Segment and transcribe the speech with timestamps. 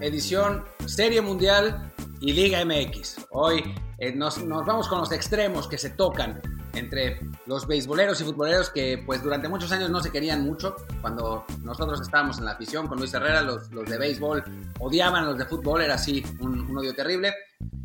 [0.00, 3.26] edición Serie Mundial y Liga MX.
[3.30, 6.40] Hoy eh, nos, vamos con los extremos que se tocan
[6.74, 10.76] entre los beisboleros y futboleros que pues durante muchos años no se querían mucho.
[11.00, 14.44] Cuando nosotros estábamos en la afición con Luis Herrera, los, de béisbol
[14.78, 17.34] odiaban a los de fútbol, era así un odio terrible.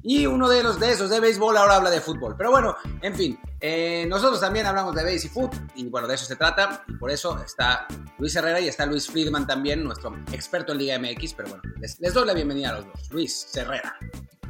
[0.03, 2.35] Y uno de los de esos de béisbol ahora habla de fútbol.
[2.37, 6.15] Pero bueno, en fin, eh, nosotros también hablamos de béis y fútbol y bueno, de
[6.15, 6.83] eso se trata.
[6.87, 7.87] Y por eso está
[8.17, 11.33] Luis Herrera y está Luis Friedman también, nuestro experto en Liga MX.
[11.35, 13.11] Pero bueno, les, doy la bienvenida a los dos.
[13.11, 13.95] Luis Herrera.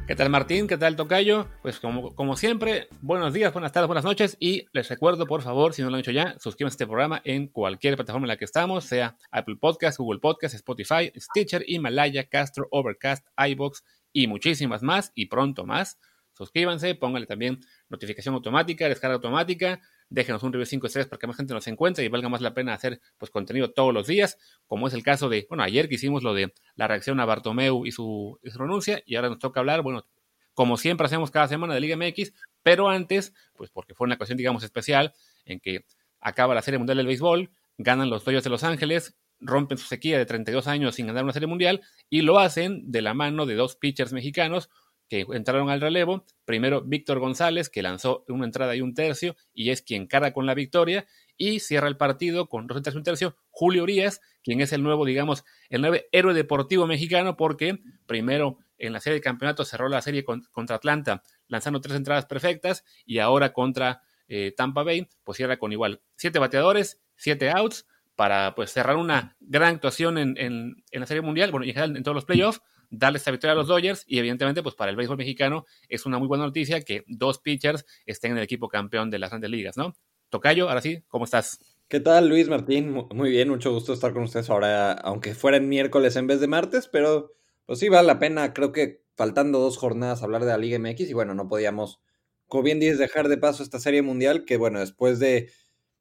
[0.06, 0.66] ¿Qué tal Martín?
[0.66, 1.46] ¿Qué tal Tocayo?
[1.62, 5.74] Pues como, como, siempre, buenos días, buenas tardes, buenas noches y les recuerdo, por favor,
[5.74, 8.36] si no lo han hecho ya, suscríbanse a este programa en cualquier plataforma en la
[8.36, 14.82] que estamos, sea Apple Podcast, Google Podcast, Spotify, Stitcher, Himalaya, Castro, Overcast, iBox y muchísimas
[14.82, 15.98] más y pronto más.
[16.32, 21.36] Suscríbanse, pónganle también notificación automática, descarga automática, déjenos un review 5 estrellas para que más
[21.36, 24.88] gente nos encuentre y valga más la pena hacer pues contenido todos los días, como
[24.88, 27.92] es el caso de, bueno, ayer que hicimos lo de la reacción a Bartomeu y
[27.92, 30.06] su, su renuncia y ahora nos toca hablar, bueno,
[30.54, 34.38] como siempre hacemos cada semana de Liga MX, pero antes, pues porque fue una ocasión,
[34.38, 35.84] digamos, especial en que
[36.20, 40.18] acaba la Serie Mundial del Béisbol, ganan los Dodgers de Los Ángeles, rompen su sequía
[40.18, 43.54] de 32 años sin ganar una Serie Mundial y lo hacen de la mano de
[43.54, 44.70] dos pitchers mexicanos,
[45.08, 46.24] que entraron al relevo.
[46.46, 50.46] Primero Víctor González, que lanzó una entrada y un tercio y es quien carga con
[50.46, 51.06] la victoria.
[51.36, 54.82] Y cierra el partido con dos entradas y un tercio Julio Urias, quien es el
[54.82, 59.88] nuevo, digamos, el nuevo héroe deportivo mexicano, porque primero en la serie de campeonato cerró
[59.88, 65.36] la serie contra Atlanta, lanzando tres entradas perfectas, y ahora contra eh, Tampa Bay, pues
[65.36, 67.86] cierra con igual siete bateadores, siete outs,
[68.22, 71.74] para pues cerrar una gran actuación en, en, en la serie mundial, bueno, y en
[71.74, 74.92] general en todos los playoffs darle esta victoria a los Dodgers y evidentemente pues para
[74.92, 78.68] el béisbol mexicano es una muy buena noticia que dos pitchers estén en el equipo
[78.68, 79.96] campeón de las grandes ligas, ¿no?
[80.28, 81.58] Tocayo, ahora sí, ¿cómo estás?
[81.88, 82.92] ¿Qué tal, Luis Martín?
[83.10, 86.46] Muy bien, mucho gusto estar con ustedes ahora, aunque fuera en miércoles en vez de
[86.46, 87.32] martes, pero
[87.66, 91.10] pues sí vale la pena, creo que faltando dos jornadas hablar de la Liga MX
[91.10, 92.00] y bueno, no podíamos,
[92.46, 95.50] como bien dices, dejar de paso esta serie mundial que bueno, después de,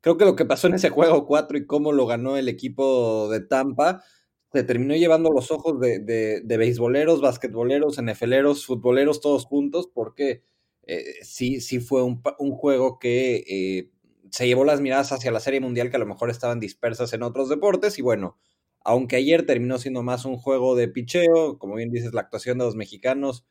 [0.01, 3.29] creo que lo que pasó en ese juego 4 y cómo lo ganó el equipo
[3.29, 4.03] de Tampa,
[4.51, 10.44] se terminó llevando los ojos de, de, beisboleros, basquetboleros, NFLeros, futboleros, todos juntos, porque
[10.84, 13.91] eh, sí, sí fue un, un juego que eh,
[14.29, 17.23] se llevó las miradas hacia la Serie Mundial, que a lo mejor estaban dispersas en
[17.23, 18.38] otros deportes, y bueno,
[18.84, 22.66] aunque ayer terminó siendo más un juego de picheo, como bien dices, la actuación de
[22.66, 23.45] los mexicanos,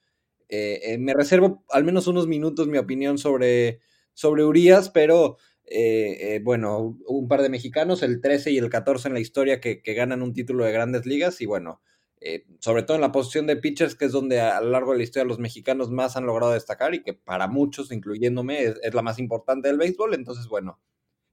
[0.50, 3.80] eh, me reservo al menos unos minutos mi opinión sobre,
[4.12, 5.38] sobre Urias, pero
[5.72, 9.60] eh, eh, bueno, un par de mexicanos, el 13 y el 14 en la historia
[9.60, 11.80] que, ganan un título de grandes ligas y bueno,
[12.20, 14.98] eh, sobre todo en la posición de pitchers, que es donde a, lo largo de
[14.98, 19.02] la historia los mexicanos más han logrado destacar y que para muchos, incluyéndome, es, la
[19.02, 20.14] más importante del béisbol.
[20.14, 20.80] Entonces, bueno,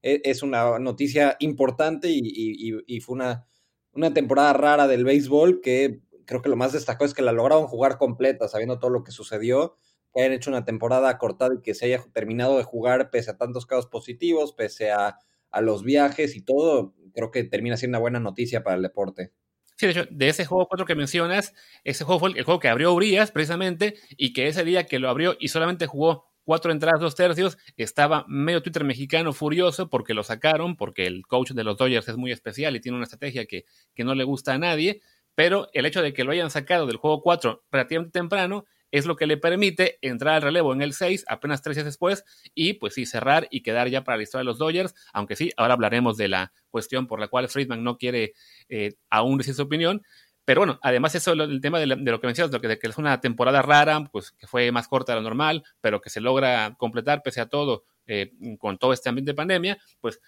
[0.03, 3.47] es, es una noticia importante y, fue una,
[3.93, 7.65] una temporada rara del béisbol que creo que lo más destacó es que la lograron
[7.65, 9.77] jugar completa, sabiendo todo lo que sucedió
[10.17, 13.37] que hayan hecho una temporada cortada y que se haya terminado de jugar pese a
[13.37, 15.19] tantos casos positivos, pese a,
[15.51, 19.31] a los viajes y todo, creo que termina siendo una buena noticia para el deporte.
[19.75, 22.67] Sí, de hecho, de ese juego 4 que mencionas, ese juego fue el, juego que
[22.67, 26.99] abrió Urias precisamente y que ese día que lo abrió y solamente jugó cuatro entradas,
[26.99, 31.77] dos tercios, estaba medio Twitter mexicano furioso porque lo sacaron, porque el coach de los
[31.77, 35.01] Dodgers es muy especial y tiene una estrategia que, que no le gusta a nadie,
[35.35, 39.15] pero el hecho de que lo hayan sacado del juego 4 relativamente temprano es lo
[39.15, 42.93] que le permite entrar al relevo en el 6 apenas tres días después y pues
[42.93, 46.17] sí cerrar y quedar ya para la historia de los Dodgers, aunque sí, ahora hablaremos
[46.17, 48.33] de la cuestión por la cual Friedman no quiere
[48.69, 50.03] eh, aún decir su opinión,
[50.47, 53.19] pero bueno, además eso el tema de, lo que mencionas, de que, que, es una
[53.19, 57.21] temporada rara, pues que fue más corta de lo normal, pero que se logra completar
[57.21, 60.21] pese a todo eh, con todo este ambiente de pandemia, pues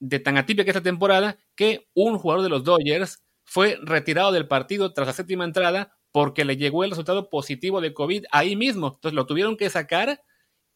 [0.00, 4.94] de tan atípica esta temporada que un jugador de los Dodgers fue retirado del partido
[4.94, 8.88] tras la séptima entrada porque le llegó el resultado positivo de COVID ahí mismo.
[8.94, 10.22] Entonces lo tuvieron que sacar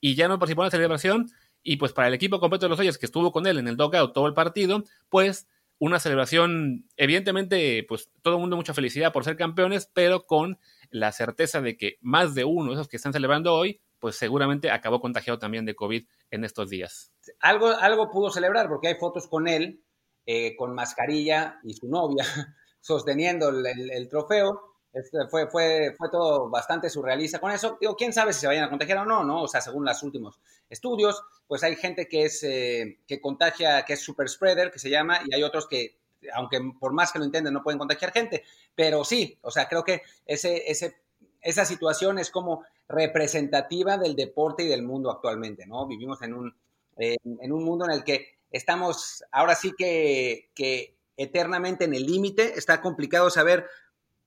[0.01, 1.31] y ya no participó en la celebración.
[1.63, 3.77] Y pues para el equipo completo de los Dodgers que estuvo con él en el
[3.77, 5.47] dugout todo el partido, pues
[5.79, 10.59] una celebración, evidentemente, pues todo el mundo mucha felicidad por ser campeones, pero con
[10.91, 14.71] la certeza de que más de uno de esos que están celebrando hoy, pues seguramente
[14.71, 17.13] acabó contagiado también de COVID en estos días.
[17.41, 19.83] Algo, algo pudo celebrar porque hay fotos con él,
[20.27, 22.25] eh, con mascarilla y su novia
[22.81, 27.79] sosteniendo el, el, el trofeo este, fue, fue, fue todo bastante surrealista con eso.
[27.81, 29.43] Digo, quién sabe si se vayan a contagiar o no, ¿no?
[29.43, 33.95] O sea, según los últimos estudios, pues hay gente que es eh, que contagia, que
[33.95, 35.99] es super spreader, que se llama, y hay otros que,
[36.35, 38.45] aunque por más que lo intenten, no pueden contagiar gente.
[38.75, 40.97] Pero sí, o sea, creo que ese, ese,
[41.41, 45.87] esa situación es como representativa del deporte y del mundo actualmente, ¿no?
[45.87, 46.55] Vivimos en un,
[46.97, 52.59] en un mundo en el que estamos ahora sí que, que eternamente en el límite,
[52.59, 53.67] está complicado saber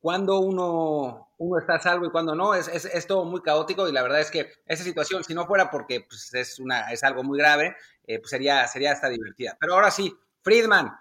[0.05, 3.91] cuando uno, uno está a salvo y cuando no, es, es, todo muy caótico y
[3.91, 7.23] la verdad es que esa situación, si no fuera porque pues, es, una, es algo
[7.23, 7.75] muy grave,
[8.05, 9.57] eh, pues sería, sería hasta divertida.
[9.59, 10.13] Pero ahora sí,
[10.43, 10.91] Friedman,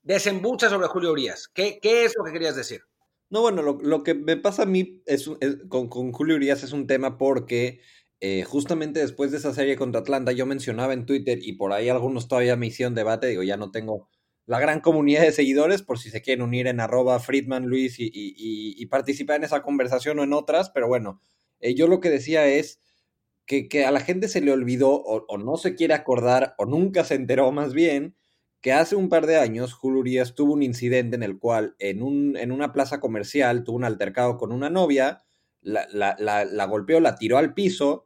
[0.00, 1.46] desembucha sobre Julio Urias.
[1.46, 2.80] ¿Qué, qué es lo que querías decir?
[3.28, 5.28] No, bueno, lo, que me pasa a mí es,
[5.68, 7.82] con, con, Julio Urias es un tema porque
[8.20, 11.90] eh, justamente después de esa serie contra Atlanta yo mencionaba en Twitter y por ahí
[11.90, 14.08] algunos todavía me hicieron debate, digo, ya no tengo
[14.46, 18.86] la gran comunidad de seguidores, por si se quieren unir en arroba Friedman Luis y,
[18.86, 21.20] participar en esa conversación o en otras, pero bueno,
[21.60, 22.78] eh, yo lo que decía es
[23.46, 27.14] que, a la gente se le olvidó o, no se quiere acordar o nunca se
[27.14, 28.16] enteró más bien
[28.60, 32.02] que hace un par de años Julio Urias tuvo un incidente en el cual en,
[32.02, 35.22] un, en una plaza comercial tuvo un altercado con una novia,
[35.60, 38.03] la, la, la golpeó, la tiró al piso,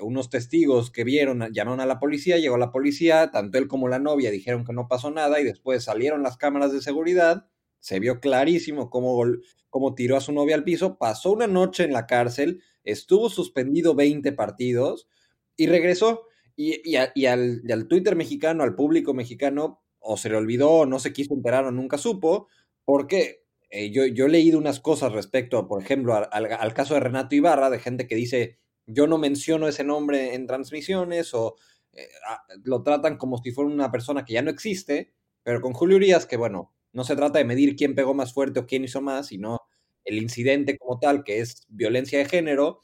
[0.00, 3.98] unos testigos que vieron llamaron a la policía, llegó la policía, tanto él como la
[3.98, 7.46] novia dijeron que no pasó nada y después salieron las cámaras de seguridad,
[7.80, 9.22] se vio clarísimo cómo,
[9.70, 13.94] cómo tiró a su novia al piso, pasó una noche en la cárcel, estuvo suspendido
[13.94, 15.08] 20 partidos
[15.56, 16.22] y regresó.
[16.56, 21.12] Y, al, al, Twitter mexicano, al público mexicano, o se le olvidó, o no se
[21.12, 22.46] quiso enterar, o nunca supo,
[22.84, 27.34] porque eh, yo, yo he leído unas cosas respecto, por ejemplo, al caso de Renato
[27.34, 31.56] Ibarra, de gente que dice yo no menciono ese nombre en transmisiones o
[31.92, 35.72] eh, ah, lo tratan como si fuera una persona que ya no existe, pero con
[35.72, 38.84] Julio Urias, que bueno, no se trata de medir quién pegó más fuerte o quién
[38.84, 39.60] hizo más, sino
[40.04, 42.80] el incidente como tal, que es violencia de género,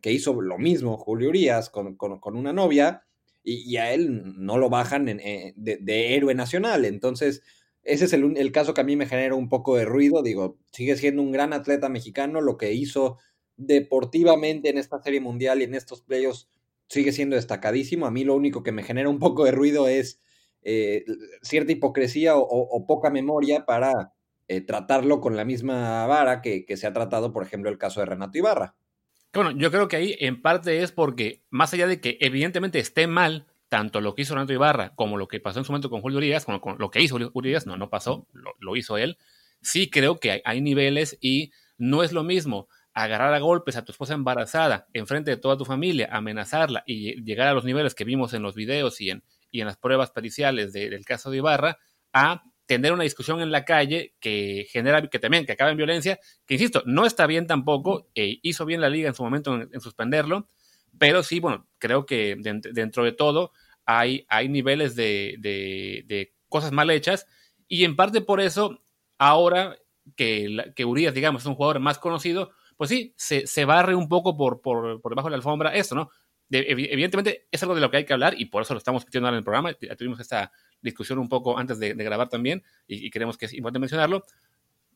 [0.00, 3.04] que hizo lo mismo Julio Urias con, una novia,
[3.44, 6.84] y, a él no lo bajan eh, de, héroe nacional.
[6.84, 7.42] Entonces,
[7.82, 10.22] ese es el, el, caso que a mí me genera un poco de ruido.
[10.22, 13.18] Digo, sigue siendo un gran atleta mexicano, lo que hizo
[13.66, 16.48] deportivamente en esta serie mundial y en estos playoffs
[16.88, 18.06] sigue siendo destacadísimo.
[18.06, 20.20] A mí lo único que me genera un poco de ruido es
[20.62, 21.04] eh,
[21.42, 24.12] cierta hipocresía o, poca memoria para
[24.48, 28.06] eh, tratarlo con la misma vara que, se ha tratado, por ejemplo, el caso de
[28.06, 28.76] Renato Ibarra.
[29.32, 33.06] Bueno, yo creo que ahí en parte es porque, más allá de que evidentemente esté
[33.06, 36.02] mal tanto lo que hizo Renato Ibarra como lo que pasó en su momento con
[36.02, 38.28] Julio Urias, como con lo que hizo Julio Urias, no, no pasó,
[38.60, 39.16] lo, hizo él,
[39.62, 43.92] sí creo que hay niveles y no es lo mismo agarrar a golpes a tu
[43.92, 48.34] esposa embarazada enfrente de toda tu familia, amenazarla y llegar a los niveles que vimos
[48.34, 49.22] en los videos y en,
[49.52, 51.78] las pruebas periciales del caso de Ibarra,
[52.12, 56.18] a tener una discusión en la calle que genera, que también, que acaba en violencia,
[56.46, 59.80] que insisto, no está bien tampoco, e hizo bien la liga en su momento en,
[59.80, 60.48] suspenderlo,
[60.98, 63.52] pero sí, bueno, creo que dentro de todo
[63.84, 67.26] hay, hay niveles de, cosas mal hechas
[67.66, 68.82] y en parte por eso
[69.18, 69.78] ahora
[70.16, 72.52] que, que Urias, digamos, es un jugador más conocido,
[72.82, 76.10] pues sí, se, barre un poco por, por, debajo de la alfombra esto, ¿no?
[76.50, 79.28] evidentemente es algo de lo que hay que hablar y por eso lo estamos metiendo
[79.28, 79.72] ahora en el programa.
[79.96, 80.50] Tuvimos esta
[80.80, 84.24] discusión un poco antes de, grabar también y, creemos que es importante mencionarlo.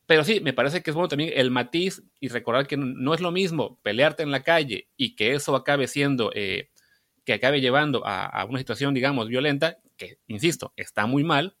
[0.05, 3.21] Pero sí, me parece que es bueno también el matiz y recordar que no es
[3.21, 6.69] lo mismo pelearte en la calle y que eso acabe siendo, eh,
[7.23, 11.55] que acabe llevando a, a, una situación, digamos, violenta, que, insisto, está muy mal,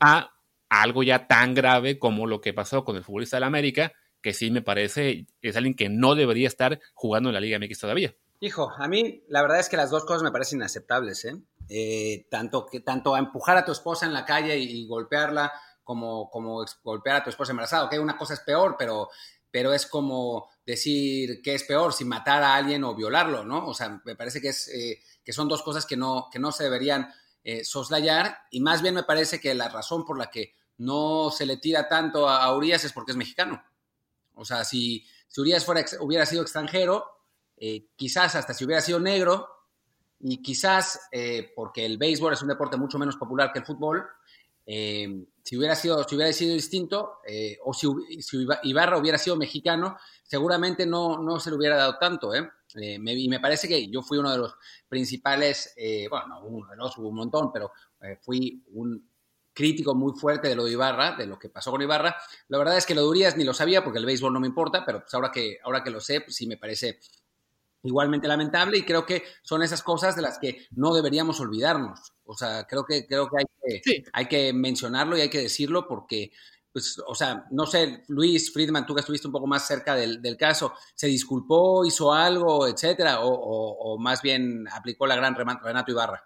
[0.00, 0.34] a
[0.68, 3.94] algo ya tan grave como lo que pasó con el futbolista de la América,
[4.26, 7.78] que sí me parece es alguien que no debería estar jugando en la Liga MX
[7.78, 8.16] todavía.
[8.40, 11.36] Hijo, a mí la verdad es que las dos cosas me parecen inaceptables, ¿eh?
[11.68, 15.52] eh tanto, tanto a empujar a tu esposa en la calle y, golpearla
[15.84, 19.10] como, como golpear a tu esposa embarazada, que una cosa es peor, pero,
[19.48, 23.64] pero es como decir que es peor si matar a alguien o violarlo, ¿no?
[23.64, 26.50] O sea, me parece que, es, eh, que son dos cosas que no, que no
[26.50, 27.14] se deberían
[27.44, 31.46] eh, soslayar y más bien me parece que la razón por la que no se
[31.46, 33.62] le tira tanto a Urias es porque es mexicano.
[34.36, 37.04] O sea, si, si Urias fuera, hubiera sido extranjero,
[37.56, 39.48] eh, quizás hasta si hubiera sido negro,
[40.20, 44.06] y quizás eh, porque el béisbol es un deporte mucho menos popular que el fútbol,
[44.66, 47.20] eh, si, hubiera sido, si hubiera sido distinto,
[47.64, 47.86] o si,
[48.64, 52.30] Ibarra hubiera sido mexicano, seguramente no, no se le hubiera dado tanto.
[52.74, 54.54] Me, y me parece que yo fui uno de los
[54.88, 55.74] principales,
[56.10, 57.70] bueno, no uno de los, hubo un montón, pero
[58.20, 59.08] fui un
[59.56, 62.14] crítico muy fuerte de lo de Ibarra, de lo que pasó con Ibarra.
[62.48, 64.46] La verdad es que lo de Urias ni lo sabía porque el béisbol no me
[64.46, 67.00] importa, pero pues ahora que, ahora que lo sé, pues sí me parece
[67.82, 72.12] igualmente lamentable y creo que son esas cosas de las que no deberíamos olvidarnos.
[72.24, 75.88] O sea, creo que, creo que, hay, que hay que mencionarlo y hay que decirlo
[75.88, 76.32] porque,
[76.70, 80.36] pues, o sea, no sé, Luis Friedman, tú que estuviste un poco más cerca del,
[80.36, 83.20] caso, ¿se disculpó, hizo algo, etcétera?
[83.20, 86.22] O, o, más bien aplicó la gran Renato Ibarra?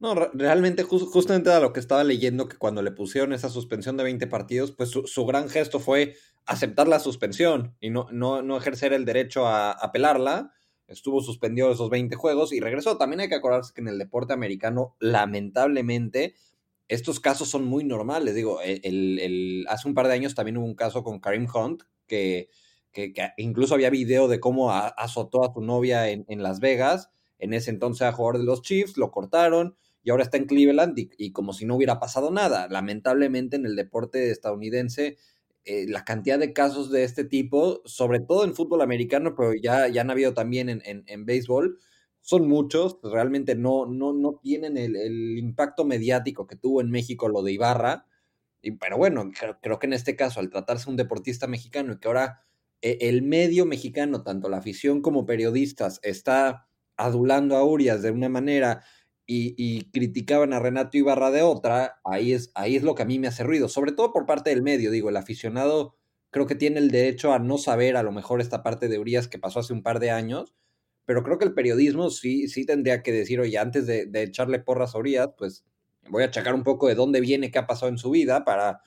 [0.00, 4.04] No, realmente justamente a lo que estaba leyendo, que cuando le pusieron esa suspensión de
[4.04, 8.92] 20 partidos, pues su, gran gesto fue aceptar la suspensión y no, no, no ejercer
[8.92, 10.52] el derecho a apelarla.
[10.88, 12.98] Estuvo suspendido esos 20 juegos y regresó.
[12.98, 16.34] También hay que acordarse que en el deporte americano, lamentablemente,
[16.88, 18.34] estos casos son muy normales.
[18.34, 21.84] Digo, el, el, hace un par de años también hubo un caso con Karim Hunt,
[22.06, 22.50] que,
[22.92, 27.10] que, incluso había video de cómo azotó a su novia en, en, Las Vegas.
[27.38, 30.94] En ese entonces era jugador de los Chiefs, lo cortaron y ahora está en Cleveland
[30.96, 32.68] y, como si no hubiera pasado nada.
[32.68, 35.16] Lamentablemente en el deporte estadounidense
[35.64, 39.88] eh, la cantidad de casos de este tipo, sobre todo en fútbol americano, pero ya,
[39.88, 41.78] ya han habido también en, en, béisbol,
[42.20, 47.42] son muchos, realmente no, no, no tienen el, impacto mediático que tuvo en México lo
[47.42, 48.06] de Ibarra.
[48.78, 52.08] Pero bueno, creo, creo, que en este caso, al tratarse un deportista mexicano y que
[52.08, 52.42] ahora
[52.82, 58.28] eh, el medio mexicano, tanto la afición como periodistas, está adulando a Urias de una
[58.28, 58.84] manera
[59.26, 63.18] y, criticaban a Renato Ibarra de otra, ahí es, ahí es lo que a mí
[63.18, 65.96] me hace ruido, sobre todo por parte del medio, digo, el aficionado
[66.30, 69.28] creo que tiene el derecho a no saber a lo mejor esta parte de Urias
[69.28, 70.54] que pasó hace un par de años,
[71.06, 74.94] pero creo que el periodismo sí, sí tendría que decir, oye, antes de, echarle porras
[74.94, 75.64] a Urias, pues
[76.10, 78.80] voy a checar un poco de dónde viene, qué ha pasado en su vida para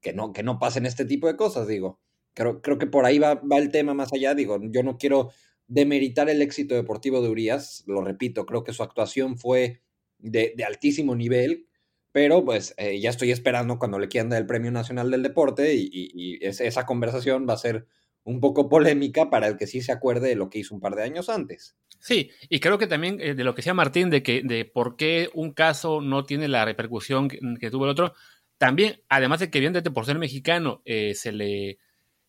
[0.00, 1.98] que no, que no pasen este tipo de cosas, digo.
[2.34, 5.30] Creo, creo que por ahí va, va el tema más allá, digo, yo no quiero
[5.72, 9.80] demeritar el éxito deportivo de Urias, lo repito, creo que su actuación fue
[10.18, 11.66] de, altísimo nivel,
[12.12, 15.74] pero pues eh, ya estoy esperando cuando le quieran dar el Premio Nacional del Deporte
[15.74, 17.86] y, esa conversación va a ser
[18.22, 20.94] un poco polémica para el que sí se acuerde de lo que hizo un par
[20.94, 21.74] de años antes.
[21.98, 24.96] Sí, y creo que también eh, de lo que decía Martín, de que de por
[24.96, 28.12] qué un caso no tiene la repercusión que, tuvo el otro,
[28.58, 31.78] también, además de que evidentemente por ser mexicano eh, se le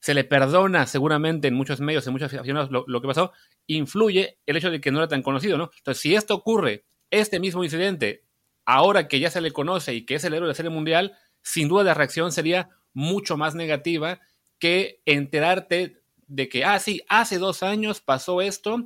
[0.03, 3.31] se le perdona seguramente en muchos medios, en muchos aficionados lo, que pasó,
[3.67, 5.69] influye el hecho de que no era tan conocido, ¿no?
[5.77, 8.25] Entonces, si esto ocurre, este mismo incidente,
[8.65, 11.15] ahora que ya se le conoce y que es el héroe de la serie mundial,
[11.41, 14.19] sin duda la reacción sería mucho más negativa
[14.60, 18.86] que enterarte de que, ah, sí, hace dos años pasó esto,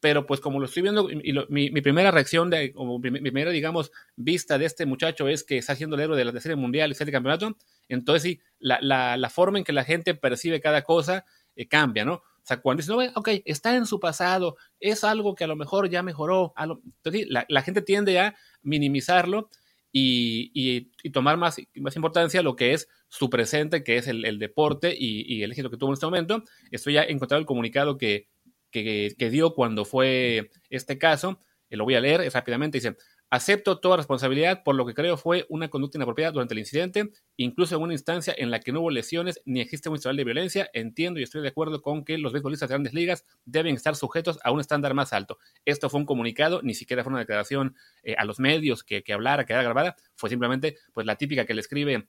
[0.00, 3.92] pero pues como lo estoy viendo, y mi, primera reacción, de, como mi, primera, digamos,
[4.16, 6.94] vista de este muchacho es que está siendo el héroe de la serie mundial y
[6.94, 7.56] serie campeonato,
[7.88, 12.14] entonces sí, la, la, forma en que la gente percibe cada cosa eh, cambia, ¿no?
[12.14, 15.56] O sea, cuando dice, no, ok, está en su pasado, es algo que a lo
[15.56, 19.50] mejor ya mejoró, entonces la, la, gente tiende a minimizarlo
[19.92, 20.50] y,
[21.02, 24.94] y, tomar más, más importancia lo que es su presente, que es el, el deporte
[24.96, 26.42] y, y, el éxito que tuvo en este momento.
[26.70, 28.28] Estoy ya encontrado el comunicado que,
[28.70, 32.96] que, dio cuando fue este caso, eh, lo voy a leer rápidamente, dice,
[33.32, 37.76] Acepto toda responsabilidad por lo que creo fue una conducta inapropiada durante el incidente, incluso
[37.76, 40.68] en una instancia en la que no hubo lesiones ni existe un historial de violencia.
[40.72, 44.40] Entiendo y estoy de acuerdo con que los beisbolistas de grandes ligas deben estar sujetos
[44.42, 45.38] a un estándar más alto.
[45.64, 49.12] Esto fue un comunicado, ni siquiera fue una declaración eh, a los medios que, que
[49.12, 52.08] hablara, que era grabada, fue simplemente pues la típica que le escribe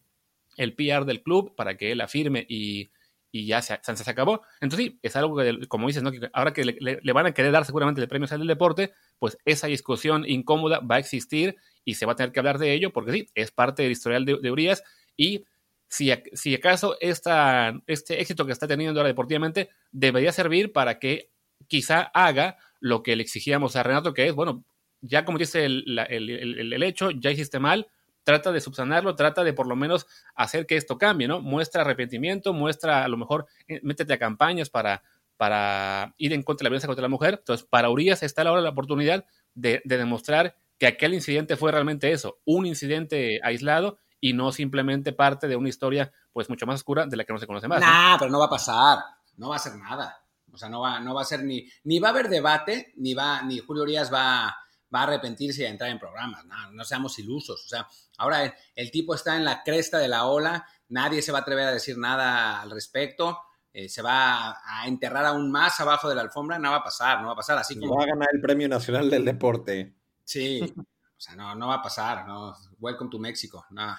[0.57, 2.89] el PR del club para que él afirme y,
[3.31, 4.41] y ya se, se, acabó.
[4.59, 6.11] Entonces sí, es algo que, como dices, ¿no?
[6.11, 9.37] que ahora que le, van a querer dar seguramente el premio Sal del Deporte, pues
[9.45, 12.91] esa discusión incómoda va a existir y se va a tener que hablar de ello,
[12.91, 14.83] porque sí, es parte del historial de, Urias
[15.15, 15.45] y
[15.87, 21.31] si, si acaso este éxito que está teniendo ahora deportivamente debería servir para que
[21.67, 24.65] quizá haga lo que le exigíamos a Renato, que es, bueno,
[25.01, 27.87] ya como dice el, el, el, el hecho, ya hiciste mal,
[28.23, 31.41] trata de subsanarlo, trata de por lo menos hacer que esto cambie, ¿no?
[31.41, 35.03] Muestra arrepentimiento, muestra a lo mejor, eh, métete a campañas para,
[35.37, 37.35] para ir en contra de la violencia contra la mujer.
[37.39, 42.39] Entonces, para Urias está ahora la oportunidad de, demostrar que aquel incidente fue realmente eso,
[42.45, 47.17] un incidente aislado y no simplemente parte de una historia pues mucho más oscura de
[47.17, 47.81] la que no se conoce más.
[47.81, 48.99] Nah, pero no va a pasar,
[49.37, 50.23] no va a ser nada.
[50.53, 53.13] O sea, no va, no va a ser ni, ni va a haber debate, ni
[53.13, 54.55] va, ni Julio Urias va,
[54.93, 56.45] va a arrepentirse de entrar en programas.
[56.45, 57.65] No, no seamos ilusos.
[57.65, 61.39] O sea, ahora el, tipo está en la cresta de la ola, nadie se va
[61.39, 63.39] a atrever a decir nada al respecto.
[63.73, 67.21] Eh, se va a, enterrar aún más abajo de la alfombra, no va a pasar,
[67.21, 67.95] no va a pasar así como...
[67.95, 69.95] Va a ganar el Premio Nacional del Deporte.
[70.25, 73.95] Sí, o sea, no, no va a pasar, no, welcome to México, no.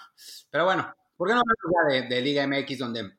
[0.50, 3.12] Pero bueno, ¿por qué no hablamos ya de, de Liga MX, donde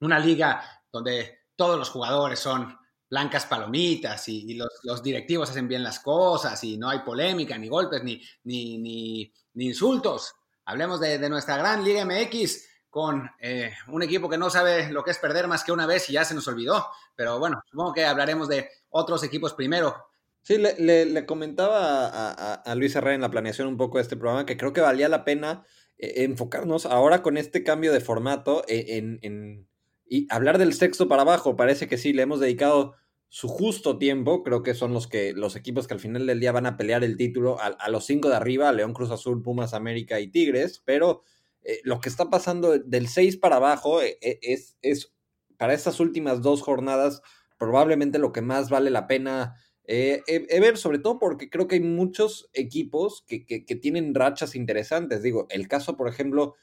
[0.00, 0.62] una liga
[0.92, 2.78] donde todos los jugadores son
[3.10, 8.02] blancas palomitas y, los, directivos hacen bien las cosas y no hay polémica, ni golpes,
[8.04, 10.34] ni, ni, ni, insultos.
[10.64, 15.10] Hablemos de, nuestra gran Liga MX con eh, un equipo que no sabe lo que
[15.10, 16.86] es perder más que una vez y ya se nos olvidó.
[17.14, 19.96] Pero bueno, supongo que hablaremos de otros equipos primero.
[20.42, 24.56] Sí, le, comentaba a, Luis Herrera en la planeación un poco de este programa que
[24.56, 25.66] creo que valía la pena
[25.98, 29.68] eh, enfocarnos ahora con este cambio de formato e, en
[30.08, 32.94] y hablar del sexto para abajo, parece que sí, le hemos dedicado
[33.28, 34.42] su justo tiempo.
[34.42, 37.04] Creo que son los que los equipos que al final del día van a pelear
[37.04, 40.82] el título a, los cinco de arriba, León Cruz Azul, Pumas América y Tigres.
[40.84, 41.22] Pero
[41.62, 45.12] eh, lo que está pasando del 6 para abajo eh, eh, es, es,
[45.56, 47.20] para estas últimas dos jornadas
[47.58, 52.50] probablemente lo que más vale la pena ver, sobre todo porque creo que hay muchos
[52.52, 55.22] equipos que, que, que tienen rachas interesantes.
[55.22, 56.56] Digo, el caso, por ejemplo,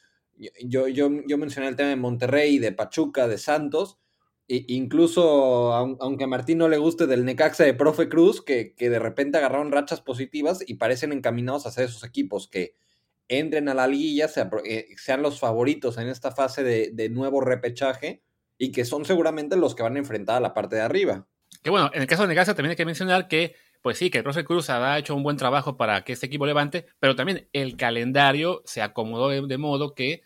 [0.64, 3.98] yo, yo, yo mencioné el tema de Monterrey, de Pachuca, de Santos,
[4.48, 9.00] incluso, aunque a Martín no le guste del Necaxa de Profe Cruz, que, que de
[9.00, 12.76] repente agarraron rachas positivas y parecen encaminados a ser esos equipos que
[13.28, 14.30] entren a la liguilla,
[14.66, 18.22] eh, sean los favoritos en esta fase de, de nuevo repechaje
[18.58, 21.28] y que son seguramente los que van a enfrentar a la parte de arriba.
[21.64, 24.20] Que bueno, en el caso de Necaxa también hay que mencionar que, pues sí, que
[24.20, 27.50] el profe Cruz ha hecho un buen trabajo para que este equipo levante, pero también
[27.54, 30.22] el calendario se acomodó de, modo que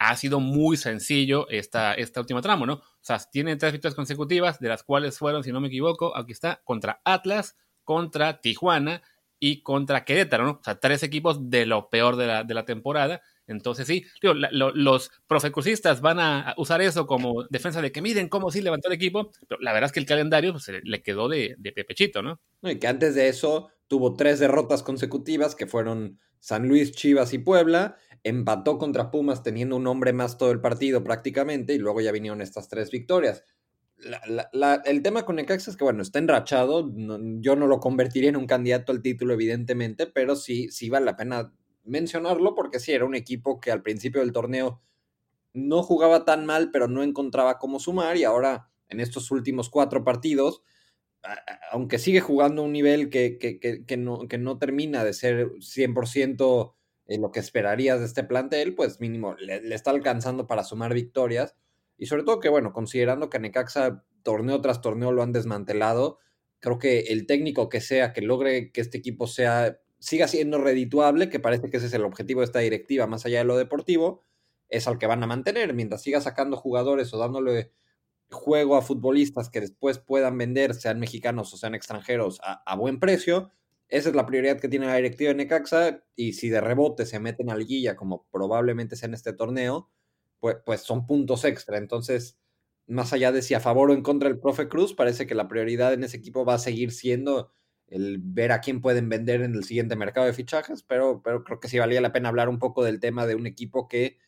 [0.00, 2.72] ha sido muy sencillo esta, esta última tramo, ¿no?
[2.72, 6.32] O sea, tienen tres victorias consecutivas, de las cuales fueron, si no me equivoco, aquí
[6.32, 9.02] está, contra Atlas, contra Tijuana
[9.38, 10.50] y contra Querétaro, ¿no?
[10.52, 13.20] O sea, tres equipos de lo peor de la, de la temporada.
[13.46, 18.62] Entonces sí, los profecursistas van a usar eso como defensa de que miren cómo sí
[18.62, 21.72] levantó el equipo, pero la verdad es que el calendario pues, le quedó de, de
[21.72, 22.40] pepechito, ¿no?
[22.62, 27.38] Y que antes de eso tuvo tres derrotas consecutivas que fueron San Luis, Chivas y
[27.38, 32.12] Puebla, empató contra Pumas teniendo un hombre más todo el partido prácticamente y luego ya
[32.12, 33.44] vinieron estas tres victorias.
[34.84, 36.90] el tema con Necaxa es que, bueno, está enrachado.
[37.40, 41.16] yo no lo convertiría en un candidato al título, evidentemente, pero sí, sí vale la
[41.16, 41.52] pena
[41.84, 44.82] mencionarlo porque sí, era un equipo que al principio del torneo
[45.52, 50.04] no jugaba tan mal, pero no encontraba cómo sumar y ahora en estos últimos cuatro
[50.04, 50.62] partidos,
[51.70, 56.74] aunque sigue jugando a un nivel que, que, no, que no termina de ser 100%
[57.18, 61.56] lo que esperarías de este plantel, pues mínimo le, le, está alcanzando para sumar victorias.
[61.98, 66.18] Y sobre todo que, bueno, considerando que Necaxa torneo tras torneo lo han desmantelado,
[66.60, 71.28] creo que el técnico que sea que logre que este equipo sea siga siendo redituable,
[71.28, 74.24] que parece que ese es el objetivo de esta directiva, más allá de lo deportivo,
[74.68, 75.74] es al que van a mantener.
[75.74, 77.72] Mientras siga sacando jugadores o dándole
[78.30, 83.52] juego a futbolistas que después puedan vender, sean mexicanos o sean extranjeros, a, buen precio,
[83.90, 86.04] esa es la prioridad que tiene la directiva de Necaxa.
[86.16, 89.90] Y si de rebote se meten a liguilla, como probablemente sea en este torneo,
[90.38, 91.76] pues, pues son puntos extra.
[91.76, 92.38] Entonces,
[92.86, 95.48] más allá de si a favor o en contra del profe Cruz, parece que la
[95.48, 97.52] prioridad en ese equipo va a seguir siendo
[97.88, 101.58] el ver a quién pueden vender en el siguiente mercado de fichajes, pero, pero creo
[101.58, 104.18] que sí valía la pena hablar un poco del tema de un equipo que,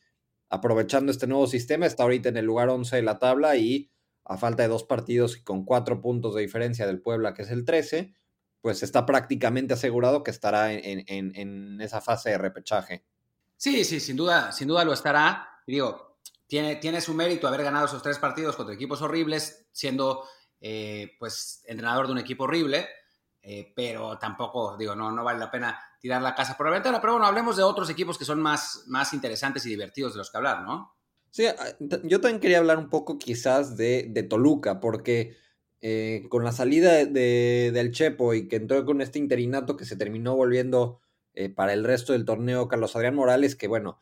[0.48, 3.92] aprovechando este nuevo sistema, está ahorita en el lugar 11 de la tabla y
[4.24, 7.50] a falta de dos partidos y con cuatro puntos de diferencia del Puebla, que es
[7.50, 8.12] el 13,
[8.62, 13.04] pues está prácticamente asegurado que estará en, en, esa fase de repechaje.
[13.58, 15.60] Sí, sí, sin duda, sin duda lo estará.
[15.66, 20.24] Digo, tiene, tiene su mérito haber ganado esos tres partidos contra equipos horribles, siendo
[20.60, 22.88] eh, pues entrenador de un equipo horrible
[23.44, 27.00] eh, pero tampoco, digo, no, no vale la pena tirar la casa por la ventana.
[27.00, 30.30] Pero bueno, hablemos de otros equipos que son más, más interesantes y divertidos de los
[30.30, 30.96] que hablar, ¿no?
[31.30, 31.54] Sí, ah,
[32.04, 35.36] yo también quería hablar un poco quizás de, de Toluca, porque
[35.82, 39.96] eh, con la salida de, del Chepo y que entró con este interinato que se
[39.96, 41.00] terminó volviendo
[41.34, 43.98] eh, para el resto del torneo Carlos Adrián Morales, que bueno,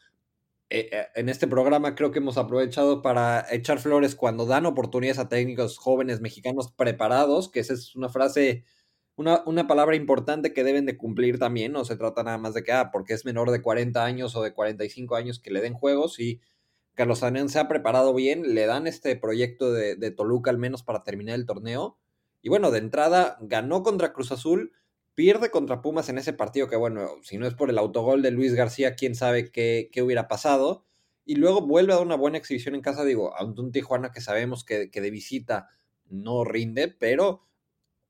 [0.72, 5.78] en este programa creo que hemos aprovechado para echar flores cuando dan oportunidades a técnicos
[5.78, 8.62] jóvenes mexicanos preparados, que esa es una frase
[9.20, 12.72] una, palabra importante que deben de cumplir también, no se trata nada más de que,
[12.72, 16.18] ah, porque es menor de 40 años o de 45 años que le den juegos
[16.18, 16.40] y
[16.94, 21.02] Carlos Adrián se ha preparado bien, le dan este proyecto de, Toluca al menos para
[21.02, 21.98] terminar el torneo.
[22.42, 24.72] Y bueno, de entrada ganó contra Cruz Azul,
[25.14, 28.30] pierde contra Pumas en ese partido que bueno, si no es por el autogol de
[28.30, 30.84] Luis García, quién sabe qué, qué hubiera pasado.
[31.24, 34.20] Y luego vuelve a dar una buena exhibición en casa, digo, ante un Tijuana que
[34.20, 35.68] sabemos que, que de visita
[36.06, 37.42] no rinde, pero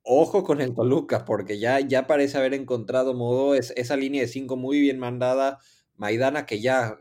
[0.03, 4.29] ojo con el Toluca, porque ya, ya parece haber encontrado modo, es, esa línea de
[4.29, 5.59] cinco muy bien mandada.
[6.01, 6.99] Maidana, que ya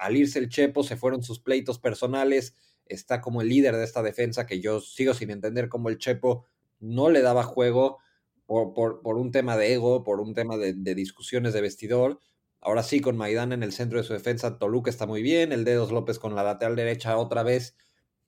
[0.00, 4.02] al irse el Chepo se fueron sus pleitos personales, está como el líder de esta
[4.02, 6.46] defensa, que yo sigo sin entender cómo el Chepo
[6.80, 7.98] no le daba juego
[8.46, 12.18] por, por, un tema de ego, por un tema de, de, discusiones de vestidor.
[12.60, 15.64] Ahora sí, con Maidana en el centro de su defensa, Toluca está muy bien, el
[15.64, 17.76] Dedos López con la lateral derecha otra vez,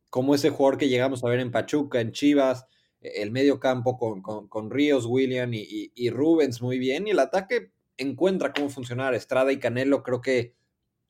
[0.09, 2.67] como ese jugador que llegamos a ver en Pachuca, en Chivas,
[3.01, 8.69] el medio campo con, Ríos, William y, Rubens muy bien, y el ataque encuentra cómo
[8.69, 9.15] funcionar.
[9.15, 10.55] Estrada y Canelo creo que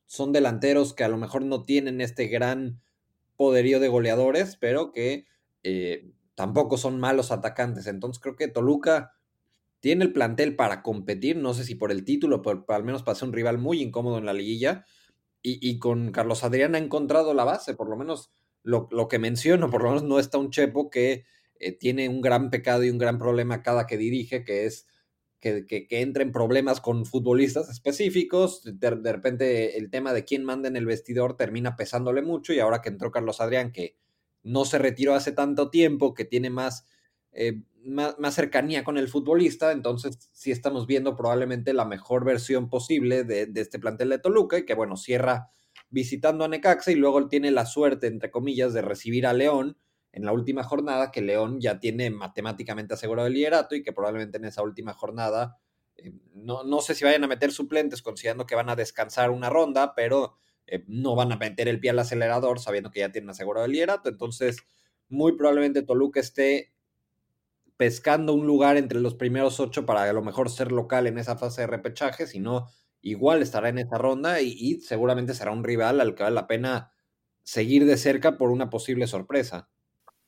[0.05, 2.81] son delanteros que a lo mejor no tienen este gran
[3.35, 5.25] poderío de goleadores, pero que
[5.63, 7.87] eh, tampoco son malos atacantes.
[7.87, 9.13] Entonces creo que Toluca
[9.79, 13.15] tiene el plantel para competir, no sé si por el título, pero al menos para
[13.15, 14.85] ser un rival muy incómodo en la liguilla.
[15.45, 18.31] Y, con Carlos Adrián ha encontrado la base, por lo menos
[18.63, 21.25] lo, lo que menciono, por lo menos no está un Chepo que
[21.59, 24.87] eh, tiene un gran pecado y un gran problema cada que dirige, que es
[25.43, 28.61] que, que, entre en problemas con futbolistas específicos.
[28.63, 32.81] De, repente el tema de quién manda en el vestidor termina pesándole mucho y ahora
[32.81, 33.97] que entró Carlos Adrián, que
[34.41, 36.85] no se retiró hace tanto tiempo, que tiene más,
[37.33, 43.25] eh, más, cercanía con el futbolista, entonces sí estamos viendo probablemente la mejor versión posible
[43.25, 45.49] de, de este plantel de Toluca y que bueno, cierra
[45.89, 49.77] visitando a Necaxa y luego tiene la suerte, entre comillas, de recibir a León
[50.13, 54.37] en la última jornada que León ya tiene matemáticamente asegurado el liderato y que probablemente
[54.37, 55.57] en esa última jornada,
[55.97, 59.49] eh, no, no, sé si vayan a meter suplentes considerando que van a descansar una
[59.49, 60.35] ronda, pero
[60.67, 63.71] eh, no van a meter el pie al acelerador sabiendo que ya tienen asegurado el
[63.71, 64.07] liderato.
[64.07, 64.57] Entonces,
[65.09, 66.75] muy probablemente Toluca esté
[67.75, 71.37] pescando un lugar entre los primeros ocho para a lo mejor ser local en esa
[71.37, 72.67] fase de repechaje, si no,
[73.01, 76.45] igual estará en esa ronda y, y seguramente será un rival al que vale la
[76.45, 76.91] pena
[77.41, 79.72] seguir de cerca por una posible sorpresa.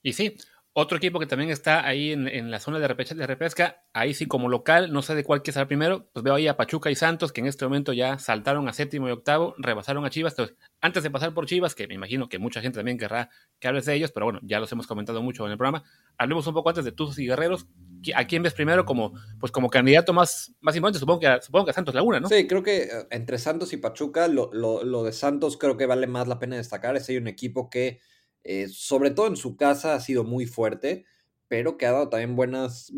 [0.05, 0.37] Y sí,
[0.73, 4.49] otro equipo que también está ahí en, la zona de, de repesca, ahí sí como
[4.49, 7.41] local, no sé de cuál será primero, pues veo ahí a Pachuca y Santos, que
[7.41, 10.33] en este momento ya saltaron a séptimo y octavo, rebasaron a Chivas.
[10.33, 13.67] Entonces, antes de pasar por Chivas, que me imagino que mucha gente también querrá que
[13.67, 15.83] hables de ellos, pero bueno, ya los hemos comentado mucho en el programa,
[16.19, 17.65] hablemos un poco antes de Tuzos y Guerreros.
[18.13, 20.99] ¿A quién ves primero como, pues como candidato más, más importante?
[20.99, 22.29] Supongo que, supongo que a Santos Laguna, ¿no?
[22.29, 26.05] Sí, creo que eh, entre Santos y Pachuca, lo, lo de Santos creo que vale
[26.05, 26.95] más la pena destacar.
[26.95, 28.01] Es hay un equipo que
[28.45, 31.05] eh, sobre todo en su casa ha sido muy fuerte,
[31.47, 32.91] pero que ha dado también buenos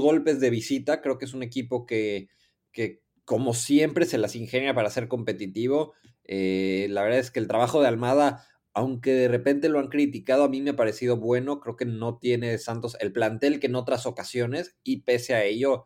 [0.00, 1.02] golpes de visita.
[1.02, 2.28] Creo que es un equipo que,
[2.72, 5.92] que como siempre, se las ingenia para ser competitivo.
[6.24, 10.44] Eh, la verdad es que el trabajo de Almada, aunque de repente lo han criticado,
[10.44, 11.60] a mí me ha parecido bueno.
[11.60, 15.84] Creo que no tiene Santos el plantel que en otras ocasiones, y pese a ello,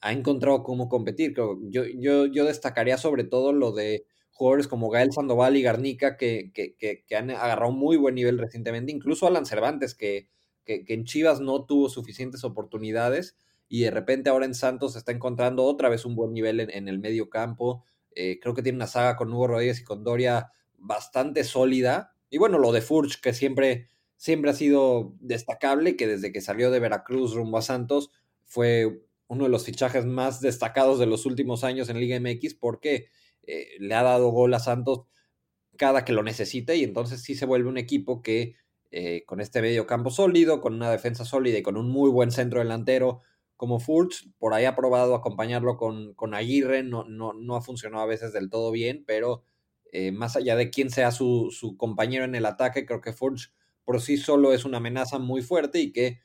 [0.00, 1.34] ha encontrado cómo competir.
[1.34, 4.06] Yo, yo, yo destacaría sobre todo lo de
[4.38, 8.92] jugadores como Gael Sandoval y Garnica que, que, han agarrado un muy buen nivel recientemente,
[8.92, 10.28] incluso Alan Cervantes, que,
[10.64, 13.36] que, en Chivas no tuvo suficientes oportunidades
[13.68, 17.00] y de repente ahora en Santos está encontrando otra vez un buen nivel en, el
[17.00, 17.82] medio campo.
[18.14, 22.12] Eh, creo que tiene una saga con Hugo Rodríguez y con Doria bastante sólida.
[22.30, 26.70] Y bueno, lo de Furch, que siempre, siempre ha sido destacable, que desde que salió
[26.70, 28.12] de Veracruz rumbo a Santos
[28.44, 33.08] fue uno de los fichajes más destacados de los últimos años en Liga MX, porque
[33.48, 35.06] eh, le ha dado gol a Santos
[35.78, 38.56] cada que lo necesite y entonces sí se vuelve un equipo que
[38.90, 42.30] eh, con este medio campo sólido, con una defensa sólida y con un muy buen
[42.30, 43.22] centro delantero
[43.56, 48.04] como Furch, por ahí ha probado acompañarlo con, con Aguirre, no, no, no, ha funcionado
[48.04, 49.42] a veces del todo bien, pero
[49.92, 53.52] eh, más allá de quién sea su, su, compañero en el ataque, creo que Furch
[53.84, 56.20] por sí solo es una amenaza muy fuerte y que,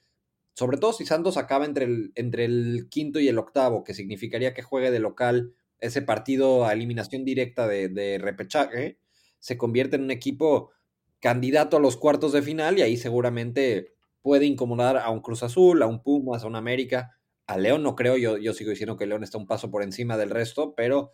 [0.53, 4.53] sobre todo si Santos acaba entre el, entre el quinto y el octavo, que significaría
[4.53, 5.53] que juegue de local
[5.83, 8.99] ese partido a eliminación directa de, repechaje,
[9.39, 10.71] se convierte en un equipo
[11.19, 15.83] candidato a los cuartos de final y ahí seguramente puede incomodar a un Cruz Azul,
[15.83, 17.17] a un Pumas, a un América.
[17.47, 20.15] A León no creo, yo, yo sigo diciendo que León está un paso por encima
[20.15, 21.11] del resto, pero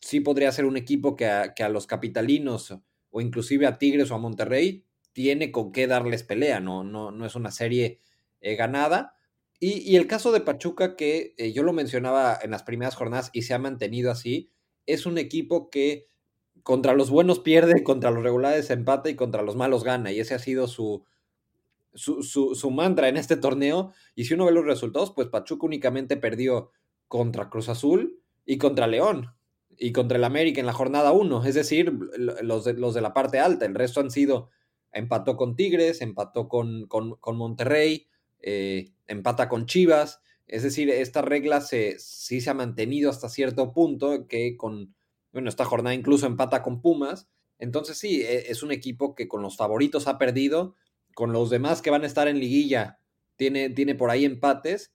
[0.00, 2.74] sí podría ser un equipo que a, que a los capitalinos
[3.10, 7.26] o inclusive a Tigres o a Monterrey tiene con qué darles pelea, no, no, no
[7.26, 8.00] es una serie
[8.40, 9.15] eh, ganada
[9.58, 13.42] y, el caso de Pachuca, que eh, yo lo mencionaba en las primeras jornadas y
[13.42, 14.50] se ha mantenido así,
[14.84, 16.08] es un equipo que
[16.62, 20.12] contra los buenos pierde, contra los regulares empata y contra los malos gana.
[20.12, 21.04] Y ese ha sido su,
[21.94, 23.92] su, su, mantra en este torneo.
[24.14, 26.70] Y si uno ve los resultados, pues Pachuca únicamente perdió
[27.08, 29.30] contra Cruz Azul y contra León
[29.78, 33.12] y contra el América en la jornada 1, es decir, los de, los de la
[33.12, 33.66] parte alta.
[33.66, 34.50] El resto han sido,
[34.92, 38.08] empató con Tigres, empató con, con, con Monterrey,
[38.46, 40.20] eh, empata con Chivas.
[40.46, 44.94] Es decir, esta regla se, sí se ha mantenido hasta cierto punto, que con,
[45.32, 47.28] bueno, esta jornada incluso empata con Pumas.
[47.58, 50.76] Entonces sí, e, es un equipo que con los favoritos ha perdido,
[51.14, 53.00] con los demás que van a estar en liguilla
[53.34, 54.94] tiene, tiene por ahí empates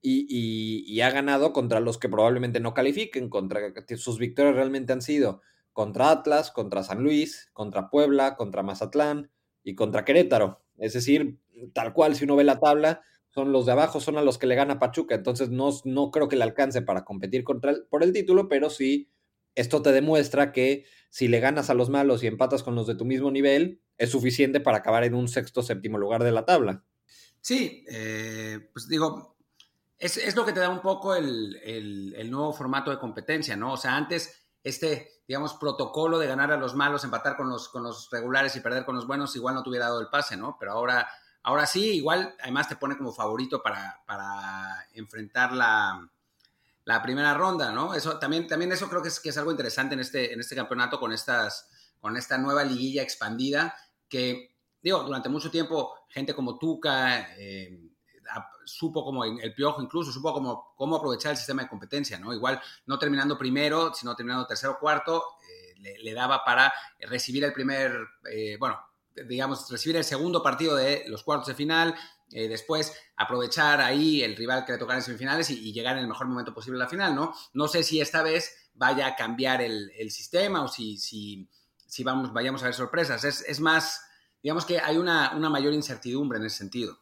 [0.00, 5.02] y, y, ha ganado contra los que probablemente no califiquen, contra sus victorias realmente han
[5.02, 9.30] sido contra Atlas, contra San Luis, contra Puebla, contra Mazatlán
[9.62, 10.62] y contra Querétaro.
[10.76, 11.38] Es decir,
[11.72, 14.46] tal cual, si uno ve la tabla, son los de abajo, son a los que
[14.46, 15.14] le gana Pachuca.
[15.14, 19.10] Entonces no, no creo que le alcance para competir contra por el título, pero sí,
[19.54, 22.94] esto te demuestra que si le ganas a los malos y empatas con los de
[22.94, 26.84] tu mismo nivel, es suficiente para acabar en un sexto séptimo lugar de la tabla.
[27.40, 29.36] Sí, eh, pues digo,
[29.98, 33.74] es, lo que te da un poco el, el, nuevo formato de competencia, ¿no?
[33.74, 37.82] O sea, antes este, digamos, protocolo de ganar a los malos, empatar con los, con
[37.82, 40.56] los regulares y perder con los buenos, igual no te hubiera dado el pase, ¿no?
[40.58, 41.08] Pero ahora,
[41.42, 46.08] ahora sí, igual, además te pone como favorito para, para enfrentar la,
[46.84, 47.94] la primera ronda, ¿no?
[47.94, 51.12] Eso también, también eso creo que es, algo interesante en este, en este campeonato con,
[51.12, 51.68] estas,
[52.00, 53.74] con esta nueva liguilla expandida
[54.08, 57.88] que, digo, durante mucho tiempo gente como Tuca, eh,
[58.64, 62.32] supo como el piojo incluso, supo como cómo aprovechar el sistema de competencia, ¿no?
[62.32, 65.24] Igual no terminando primero, sino terminando tercero o cuarto,
[65.82, 67.92] eh, le, daba para recibir el primer,
[68.30, 68.78] eh, bueno,
[69.28, 71.94] digamos, recibir el segundo partido de los cuartos de final,
[72.30, 76.08] eh, después aprovechar ahí el rival que le tocara en semifinales y, llegar en el
[76.08, 77.34] mejor momento posible a la final, ¿no?
[77.52, 81.48] No sé si esta vez vaya a cambiar el, sistema o si, si,
[81.86, 83.24] si, vamos, vayamos a ver sorpresas.
[83.24, 84.00] Es, es más
[84.42, 86.98] digamos que hay una, una mayor incertidumbre en ese sentido.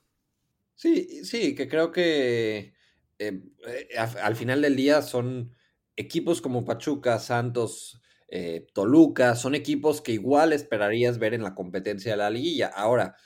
[0.74, 2.74] Sí, sí, que creo que
[3.18, 5.54] eh, eh, al final del día son
[5.96, 12.12] equipos como Pachuca, Santos, eh, Toluca, son equipos que igual esperarías ver en la competencia
[12.12, 12.68] de la liguilla.
[12.68, 13.16] Ahora,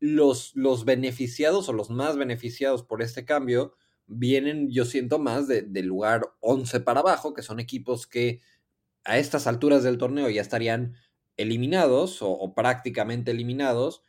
[0.00, 3.74] los, los beneficiados o los más beneficiados por este cambio
[4.06, 8.40] vienen, yo siento, más del de lugar 11 para abajo, que son equipos que
[9.04, 10.94] a estas alturas del torneo ya estarían
[11.36, 14.02] eliminados o prácticamente eliminados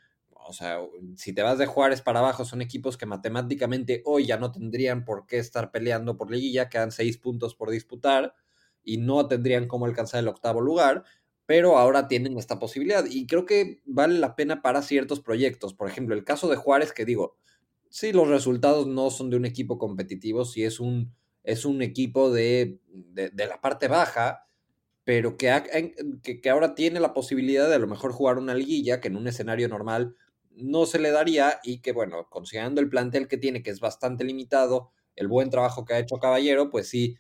[0.46, 0.80] o sea,
[1.16, 5.06] si te vas de Juárez para abajo, son equipos que matemáticamente hoy ya no tendrían
[5.06, 8.36] por qué estar peleando por liguilla, quedan seis puntos por disputar
[8.84, 11.04] y no tendrían cómo alcanzar el octavo lugar,
[11.46, 15.74] pero ahora tienen esta posibilidad y creo que vale la pena para ciertos proyectos.
[15.74, 17.38] Por ejemplo, el caso de Juárez, que digo,
[17.90, 22.32] sí, los resultados no son de un equipo competitivo, sí es un, es un equipo
[22.32, 24.48] de, de, la parte baja,
[25.04, 25.52] pero que,
[26.24, 29.18] que, que, ahora tiene la posibilidad de a lo mejor jugar una liguilla, que en
[29.18, 30.16] un escenario normal
[30.56, 34.24] no se le daría y que, bueno, considerando el plantel que tiene, que es bastante
[34.24, 37.18] limitado, el buen trabajo que ha hecho Caballero, pues sí,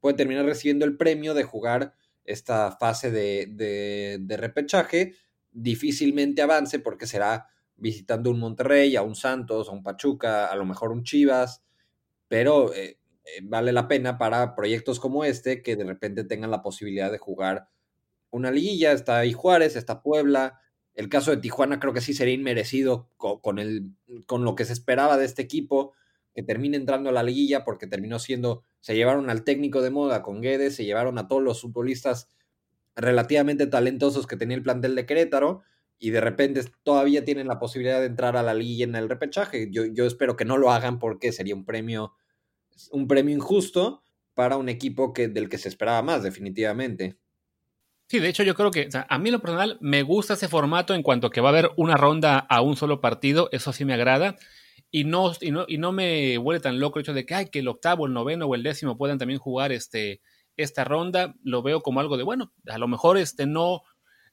[0.00, 5.14] puede terminar recibiendo el premio de jugar esta fase de, repechaje.
[5.52, 10.64] Difícilmente avance porque será visitando un Monterrey, a un Santos, a un Pachuca, a lo
[10.64, 11.62] mejor un Chivas,
[12.28, 16.62] pero eh, eh, vale la pena para proyectos como este que de repente tengan la
[16.62, 17.68] posibilidad de jugar
[18.30, 18.92] una liguilla.
[18.92, 20.60] Está ahí Juárez, está Puebla,
[20.94, 23.94] el caso de Tijuana creo que sí sería inmerecido con, el,
[24.26, 25.94] con lo que se esperaba de este equipo,
[26.34, 30.22] que termine entrando a la liguilla porque terminó siendo, se llevaron al técnico de moda
[30.22, 32.28] con Guedes, se llevaron a todos los futbolistas
[32.94, 35.62] relativamente talentosos que tenía el plantel de Querétaro
[35.98, 39.68] y de repente todavía tienen la posibilidad de entrar a la liguilla en el repechaje.
[39.70, 42.14] Yo, yo espero que no lo hagan porque sería un premio,
[42.90, 44.02] un premio injusto
[44.34, 47.18] para un equipo que, del que se esperaba más, definitivamente.
[48.08, 51.02] Sí, de hecho yo creo que a mí lo personal me gusta ese formato en
[51.02, 54.36] cuanto que va a haber una ronda a un solo partido, eso sí me agrada.
[54.90, 57.46] Y no, y no, y no me huele tan loco el hecho de que, ay,
[57.46, 60.20] que el octavo, el noveno o el décimo puedan también jugar este,
[60.56, 61.34] esta ronda.
[61.44, 63.82] Lo veo como algo de, bueno, a lo mejor este no,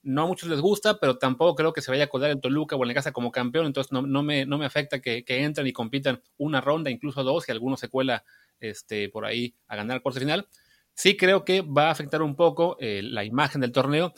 [0.07, 2.75] no a muchos les gusta, pero tampoco creo que se vaya a colar en Toluca
[2.75, 5.67] o en la casa como campeón, entonces no, no, me, no me afecta que, entren
[5.67, 8.23] y compitan una ronda, incluso dos, y alguno se cuela
[8.59, 10.47] este, por ahí a ganar cuarto final.
[10.93, 14.13] Sí creo que va a afectar un poco eh, la imagen del torneo,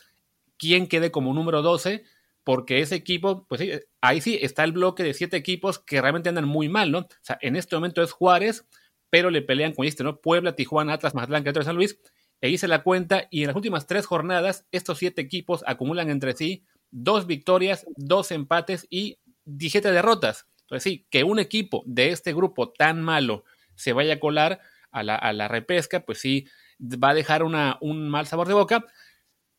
[0.58, 2.04] quién quede como número 12,
[2.50, 3.70] porque ese equipo, pues sí,
[4.02, 6.98] ahí sí está el bloque de siete equipos que realmente andan muy mal, ¿no?
[7.02, 8.66] O sea, en este momento es Juárez,
[9.12, 10.20] pero le pelean con este, ¿no?
[10.20, 12.00] Puebla, Tijuana, Atlas, Mazatlán, Querétaro, San Luis,
[12.42, 16.36] e hice la cuenta y en las últimas tres jornadas estos siete equipos acumulan entre
[16.36, 20.48] sí dos victorias, dos empates y 17 derrotas.
[20.62, 23.44] Entonces sí, que un equipo de este grupo tan malo
[23.76, 24.60] se vaya a colar
[24.90, 26.48] a la, a la repesca, pues sí,
[26.80, 28.88] va a dejar una, un mal sabor de boca.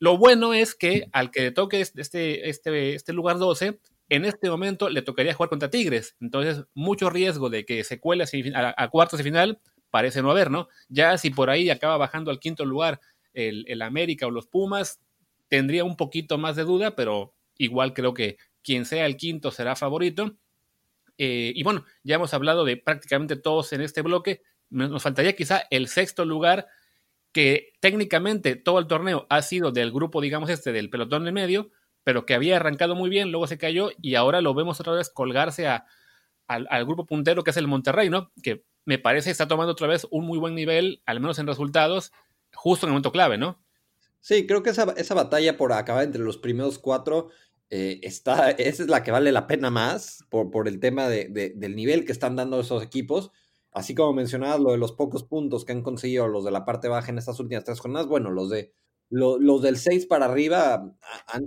[0.01, 4.49] Lo bueno es que al que le toque este, este, este lugar 12, en este
[4.49, 6.17] momento le tocaría jugar contra Tigres.
[6.21, 9.61] Entonces, mucho riesgo de que se cuele a, cuartos de final
[9.91, 10.69] parece no haber, ¿no?
[10.89, 13.01] Ya si por ahí acaba bajando al quinto lugar
[13.35, 15.01] el, América o los Pumas,
[15.49, 19.77] tendría un poquito más de duda, pero igual creo que quien sea el quinto será
[19.77, 20.35] favorito.
[21.19, 24.43] Eh, y bueno, ya hemos hablado de prácticamente todos en este bloque.
[24.71, 26.69] Nos faltaría quizá el sexto lugar
[27.33, 31.71] que técnicamente todo el torneo ha sido del grupo, digamos, este, del pelotón de medio,
[32.05, 35.11] pero que había arrancado muy bien, luego se cayó y ahora lo vemos otra vez
[35.11, 35.87] colgarse a,
[36.47, 38.33] al, grupo puntero que es el Monterrey, ¿no?
[38.43, 42.13] Que me parece está tomando otra vez un muy buen nivel, al menos en resultados,
[42.53, 43.63] justo en el momento clave, ¿no?
[44.21, 47.29] Sí, creo que esa, esa batalla por acabar entre los primeros cuatro
[47.71, 51.53] eh, está, esa es la que vale la pena más por, por el tema de,
[51.55, 53.31] del nivel que están dando esos equipos
[53.73, 56.89] Así como mencionabas lo de los pocos puntos que han conseguido los de la parte
[56.89, 58.73] baja en estas últimas tres jornadas, bueno, los de
[59.11, 60.97] del 6 para arriba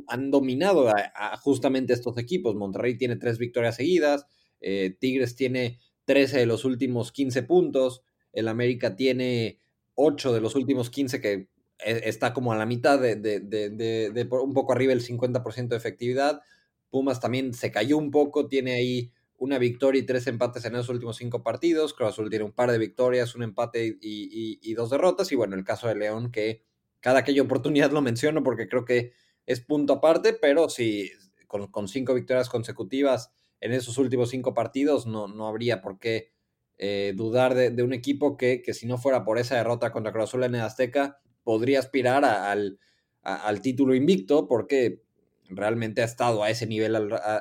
[0.07, 2.55] han, dominado a, justamente estos equipos.
[2.55, 4.25] Monterrey tiene tres victorias seguidas,
[4.59, 9.59] eh, Tigres tiene 13 de los últimos 15 puntos, el América tiene
[9.95, 11.47] 8 de los últimos 15 que
[11.79, 15.77] e, está como a la mitad de, de, de un poco arriba el 50% de
[15.77, 16.41] efectividad.
[16.89, 19.11] Pumas también se cayó un poco, tiene ahí
[19.43, 21.93] una victoria y tres empates en esos últimos cinco partidos.
[21.93, 25.33] Cruz Azul tiene un par de victorias, un empate y, dos derrotas.
[25.33, 26.63] Y bueno, el caso de León, que
[27.01, 29.11] cada que hay oportunidad lo menciono porque creo que
[29.45, 31.11] es punto aparte, pero sí,
[31.47, 36.31] con, cinco victorias consecutivas en esos últimos cinco partidos, no, no habría por qué
[36.77, 40.29] eh, dudar de, un equipo que, que, si no fuera por esa derrota contra Cruz
[40.29, 42.79] Azul en el Azteca, podría aspirar al,
[43.21, 45.03] al título invicto, porque
[45.49, 46.95] realmente ha estado a ese nivel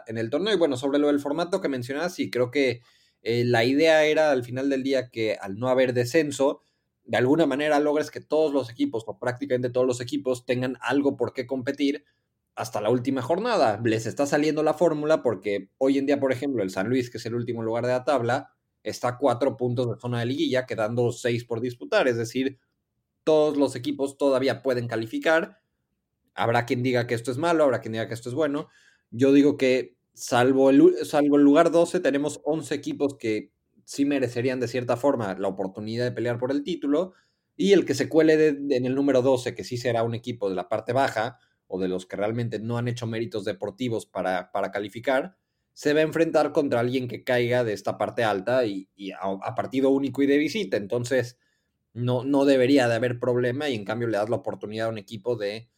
[0.07, 0.55] en el torneo.
[0.55, 2.81] Y bueno, sobre lo del formato que mencionas, sí, creo que
[3.23, 6.63] eh, la idea era al final del día que al no haber descenso,
[7.05, 11.17] de alguna manera logres que todos los equipos o prácticamente todos los equipos tengan algo
[11.17, 12.05] por qué competir
[12.55, 13.81] hasta la última jornada.
[13.85, 17.19] Les está saliendo la fórmula porque hoy en día, por ejemplo, el San Luis, que
[17.19, 20.67] es el último lugar de la tabla, está a cuatro puntos de zona de liguilla,
[20.67, 22.09] quedando seis por disputar.
[22.09, 22.59] Es decir,
[23.25, 25.62] todos los equipos todavía pueden calificar.
[26.35, 28.69] Habrá quien diga que esto es malo, habrá quien diga que esto es bueno.
[29.11, 33.53] Yo digo que salvo el, salvo el lugar 12, tenemos 11 equipos que
[33.85, 37.15] sí merecerían de cierta forma la oportunidad de pelear por el título.
[37.57, 40.57] Y el que se cuele en el número 12, que sí será un equipo de
[40.57, 44.71] la parte baja o de los que realmente no han hecho méritos deportivos para, para
[44.71, 45.37] calificar,
[45.75, 49.91] se va a enfrentar contra alguien que caiga de esta parte alta y, a, partido
[49.91, 50.77] único y de visita.
[50.77, 51.39] Entonces,
[51.95, 54.99] no, no debería de haber problema y en cambio le das la oportunidad a un
[54.99, 55.71] equipo de,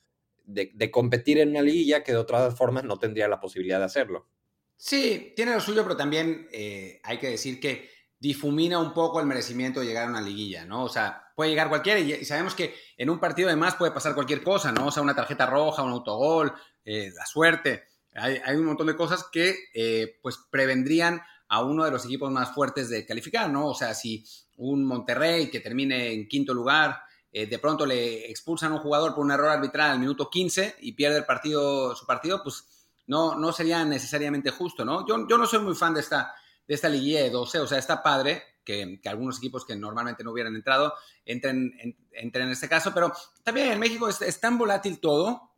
[0.44, 4.28] de, competir en una liguilla que de otras formas no tendría la posibilidad de hacerlo.
[4.76, 9.26] Sí, tiene lo suyo, pero también eh, hay que decir que difumina un poco el
[9.26, 10.85] merecimiento de llegar a una liguilla, ¿no?
[10.85, 14.14] O sea, puede llegar cualquiera y, sabemos que en un partido de más puede pasar
[14.14, 14.87] cualquier cosa, ¿no?
[14.87, 16.52] O sea, una tarjeta roja, un autogol,
[16.85, 17.85] eh, la suerte.
[18.14, 22.54] Hay, un montón de cosas que eh, pues prevendrían a uno de los equipos más
[22.54, 23.66] fuertes de calificar, ¿no?
[23.66, 24.24] O sea, si
[24.57, 27.00] un Monterrey que termine en quinto lugar,
[27.37, 30.77] eh, de pronto le expulsan a un jugador por un error arbitral al minuto 15
[30.83, 32.64] y pierde el partido, su partido, pues
[33.09, 35.05] no, no sería necesariamente justo, ¿no?
[35.05, 36.33] Yo, yo no soy muy fan de esta,
[36.66, 40.31] de esta liguilla de 12, o sea, está padre que, algunos equipos que normalmente no
[40.31, 40.94] hubieran entrado
[41.25, 41.75] entren,
[42.12, 45.51] en este caso, pero también en México es, tan volátil todo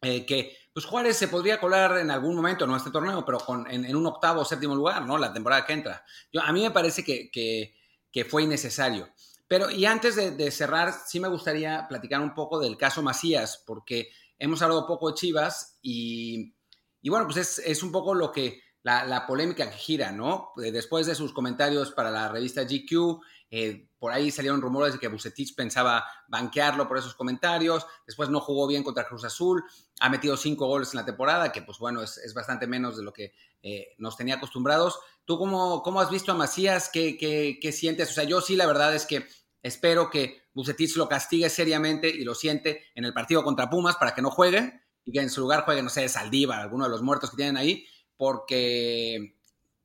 [0.00, 3.68] eh, que pues Juárez se podría colar en algún momento, no este torneo, pero con,
[3.68, 5.18] en, un octavo o séptimo lugar, ¿no?
[5.18, 6.04] La temporada que entra.
[6.40, 9.08] A mí me parece que, que, fue innecesario.
[9.48, 14.10] Pero, y antes de, cerrar, sí me gustaría platicar un poco del caso Macías, porque
[14.38, 16.54] hemos hablado poco de Chivas y,
[17.00, 20.52] y bueno, pues es, es, un poco lo que la, polémica que gira, ¿no?
[20.62, 24.98] Eh, después de sus comentarios para la revista GQ, eh, por ahí salieron rumores de
[24.98, 29.64] que Bucetich pensaba banquearlo por esos comentarios, después no jugó bien contra Cruz Azul,
[30.00, 33.12] ha metido cinco goles en la temporada, que pues bueno, es, bastante menos de lo
[33.12, 33.32] que
[33.62, 34.98] eh, nos tenía acostumbrados.
[35.24, 36.88] ¿Tú cómo, cómo, has visto a Macías?
[36.92, 38.10] ¿Qué, ¿Qué, sientes?
[38.10, 39.26] O sea, yo sí la verdad es que
[39.62, 44.14] espero que Bucetich lo castigue seriamente y lo siente en el partido contra Pumas para
[44.14, 47.02] que no juegue y que en su lugar juegue, no sé, Saldívar, alguno de los
[47.02, 49.36] muertos que tienen ahí, porque,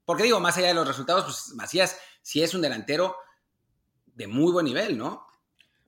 [0.06, 3.16] porque digo, más allá de los resultados, pues Macías sí es un delantero
[4.06, 5.26] de muy buen nivel, ¿no?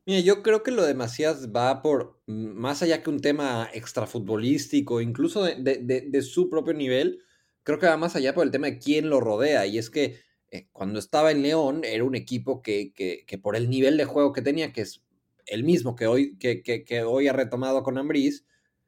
[0.05, 5.01] Mira, yo creo que lo de Macías va por más allá que un tema extrafutbolístico,
[5.01, 7.23] incluso de, su propio nivel,
[7.63, 9.65] creo que va más allá por el tema de quién lo rodea.
[9.65, 10.21] Y es que
[10.55, 14.31] eh, cuando estaba en León era un equipo que, que, por el nivel de juego
[14.31, 15.03] que tenía, que es
[15.45, 18.45] el mismo que hoy, que, que hoy ha retomado con Ambriz,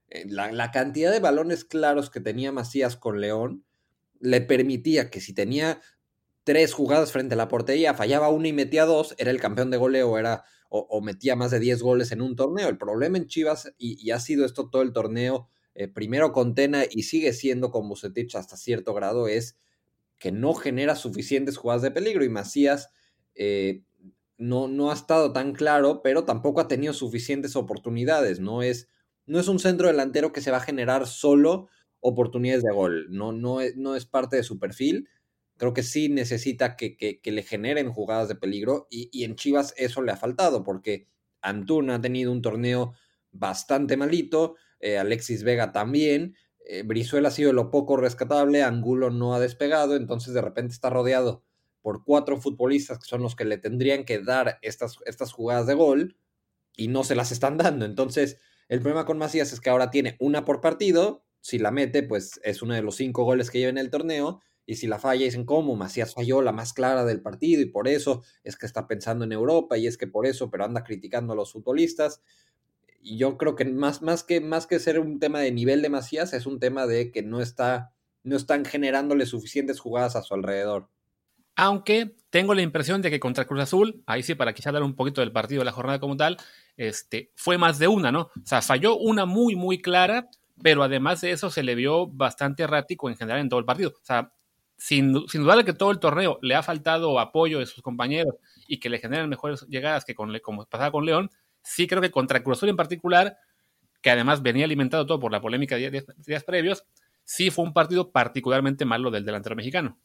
[0.10, 3.65] eh, la, cantidad de balones claros que tenía Macías con León
[4.19, 5.82] le permitía que si tenía
[6.43, 9.77] tres jugadas frente a la portería, fallaba una y metía dos, era el campeón de
[9.77, 12.67] goleo, era o, metía más de 10 goles en un torneo.
[12.67, 16.84] El problema en Chivas, y, ha sido esto todo el torneo, eh, primero con Tena
[16.89, 19.58] y sigue siendo con Bucetich hasta cierto grado, es
[20.17, 22.89] que no genera suficientes jugadas de peligro y Macías
[23.36, 23.84] eh,
[24.38, 28.88] no, no ha estado tan claro, pero tampoco ha tenido suficientes oportunidades, no es
[29.27, 31.67] no es un centro delantero que se va a generar solo
[31.99, 33.08] oportunidades de gol.
[33.10, 35.10] No, no, es, no es parte de su perfil.
[35.58, 40.12] Creo que sí necesita que, le generen jugadas de peligro y, en Chivas eso le
[40.12, 41.08] ha faltado porque
[41.41, 42.93] Antuna ha tenido un torneo
[43.32, 46.36] bastante malito, eh, Alexis Vega también,
[46.69, 50.89] eh, Brizuela ha sido lo poco rescatable, Angulo no ha despegado, entonces de repente está
[50.89, 51.43] rodeado
[51.82, 55.75] por cuatro futbolistas que son los que le tendrían que dar estas, estas jugadas de
[55.75, 56.17] gol
[56.75, 57.86] y no se las están dando.
[57.86, 61.24] Entonces, el problema con Macías es que ahora tiene una por partido.
[61.39, 64.41] Si la mete, pues es uno de los cinco goles que lleva en el torneo.
[64.65, 67.88] Y si la falla, dicen cómo Macías falló la más clara del partido y por
[67.88, 71.32] eso es que está pensando en Europa y es que por eso, pero anda criticando
[71.32, 72.22] a los futbolistas.
[73.10, 75.89] Y yo creo que más, más, que más que ser un tema de nivel de
[75.89, 77.93] Macías, es un tema de que no está,
[78.24, 80.89] no están generándole suficientes jugadas a su alrededor.
[81.55, 84.93] Aunque tengo la impresión de que contra Cruz Azul, ahí sí, para quizá hablar un
[84.93, 86.36] poquito del partido de la jornada como tal,
[86.76, 88.24] este, fue más de una, ¿no?
[88.24, 90.30] O sea, falló una muy, muy clara,
[90.62, 93.91] pero además de eso se le vio bastante errático en general en todo el partido.
[93.91, 94.34] O sea,
[94.76, 98.36] sin, sin duda que todo el torneo le ha faltado apoyo de sus compañeros
[98.68, 101.30] y que le generan mejores llegadas que con, como pasaba con León,
[101.68, 103.38] sí creo que contra Cruz en particular,
[104.01, 106.86] que además venía alimentado todo por la polémica de días, previos,
[107.24, 109.99] sí fue un partido particularmente malo del delantero mexicano.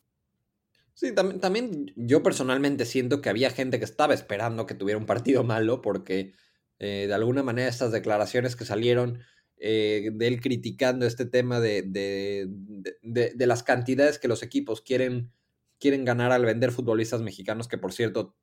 [0.94, 5.06] Sí, también, también, yo personalmente siento que había gente que estaba esperando que tuviera un
[5.06, 6.32] partido malo porque
[6.78, 9.20] eh, de alguna manera estas declaraciones que salieron
[9.56, 15.30] eh, de él criticando este tema de, de, las cantidades que los equipos quieren,
[15.78, 18.34] quieren ganar al vender futbolistas mexicanos, que por cierto,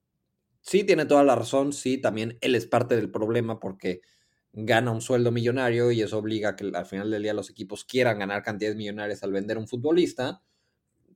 [0.61, 4.01] sí tiene toda la razón, sí, también él es parte del problema porque
[4.51, 7.85] gana un sueldo millonario y eso obliga a que al final del día los equipos
[7.85, 10.41] quieran ganar cantidades millonarias al vender un futbolista.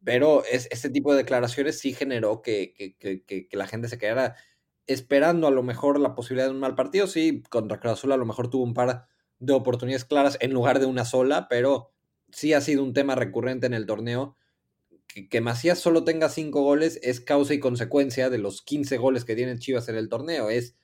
[0.03, 4.35] Pero es, este tipo de declaraciones sí generó que, que, la gente se quedara
[4.85, 7.07] esperando a lo mejor la posibilidad de un mal partido.
[7.07, 9.07] Sí, contra Cruz Azul a lo mejor tuvo un par
[9.39, 11.93] de oportunidades claras en lugar de una sola, pero
[12.31, 14.35] sí ha sido un tema recurrente en el torneo.
[15.13, 19.25] Que, que Macías solo tenga cinco goles es causa y consecuencia de los 15 goles
[19.25, 20.49] que tiene Chivas en el torneo.
[20.49, 20.75] Es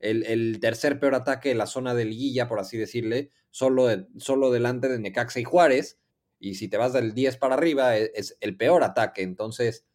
[0.00, 4.88] el, tercer peor ataque de la zona de liguilla, por así decirle, solo, solo delante
[4.88, 5.98] de Necaxa y Juárez.
[6.38, 9.22] Y si te vas del 10 para arriba, es, es, el peor ataque.
[9.22, 9.86] Entonces,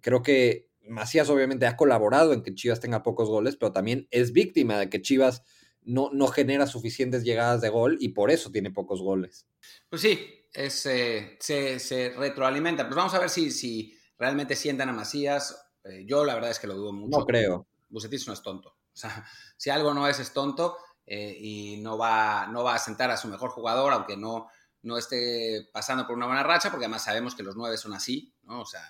[0.00, 4.32] creo que Macías obviamente ha colaborado en que Chivas tenga pocos goles, pero también es
[4.32, 5.42] víctima de que Chivas
[5.84, 9.46] no, no genera suficientes llegadas de gol y por eso tiene pocos goles.
[9.88, 10.18] Pues sí,
[10.52, 12.84] es, eh, se, retroalimenta.
[12.84, 15.70] Pues vamos a ver si, si realmente sientan a Macías.
[15.84, 17.18] Eh, yo la verdad es que lo dudo mucho.
[17.18, 17.66] No creo.
[17.88, 18.70] Bucetis no es tonto.
[18.70, 19.24] O sea,
[19.56, 20.76] si algo no es, es tonto
[21.06, 24.48] eh, y no va, no va a sentar a su mejor jugador, aunque no,
[24.82, 28.34] no esté pasando por una buena racha, porque además sabemos que los nueve son así,
[28.42, 28.60] ¿no?
[28.60, 28.82] O sea,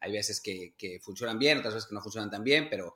[0.00, 2.94] hay veces que, funcionan bien, otras veces que no funcionan tan bien, pero,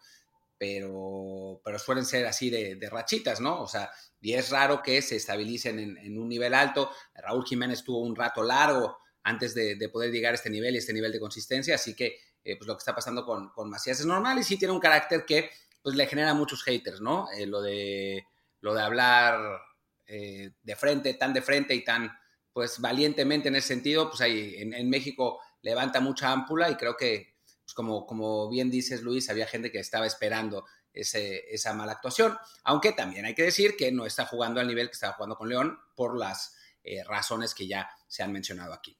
[0.59, 3.63] pero, pero suelen ser así de, rachitas, ¿no?
[3.63, 3.91] O sea,
[4.21, 6.91] y es raro que se estabilicen en, un nivel alto.
[7.15, 10.93] Raúl Jiménez tuvo un rato largo antes de, poder llegar a este nivel y este
[10.93, 14.07] nivel de consistencia, así que eh, pues lo que está pasando con, con Macías es
[14.07, 15.51] normal y sí tiene un carácter que
[15.83, 17.29] pues le genera muchos haters, ¿no?
[17.33, 18.27] Eh, lo, de,
[18.61, 19.61] lo de hablar
[20.07, 22.13] eh, de frente, tan de frente y tan,
[22.53, 27.32] pues, valientemente en ese sentido, pues ahí en, México levanta mucha ámpula y creo que,
[27.73, 32.93] pues, como, como bien dices, Luis, había gente que estaba esperando esa mala actuación, aunque
[32.93, 35.79] también hay que decir que no está jugando al nivel que estaba jugando con León
[35.97, 36.55] por las
[36.85, 38.99] eh, razones que ya se han mencionado aquí.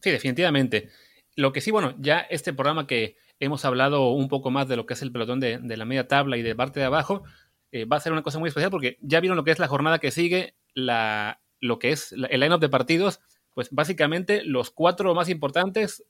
[0.00, 0.90] Sí, definitivamente.
[1.34, 4.86] Lo que sí, bueno, ya este programa que hemos hablado un poco más de lo
[4.86, 7.24] que es el pelotón de, la media tabla y de parte de abajo,
[7.72, 9.66] eh, va a ser una cosa muy especial porque ya vieron lo que es la
[9.66, 13.18] jornada que sigue, la, lo que es el line-up de partidos,
[13.54, 16.04] pues básicamente los cuatro más importantes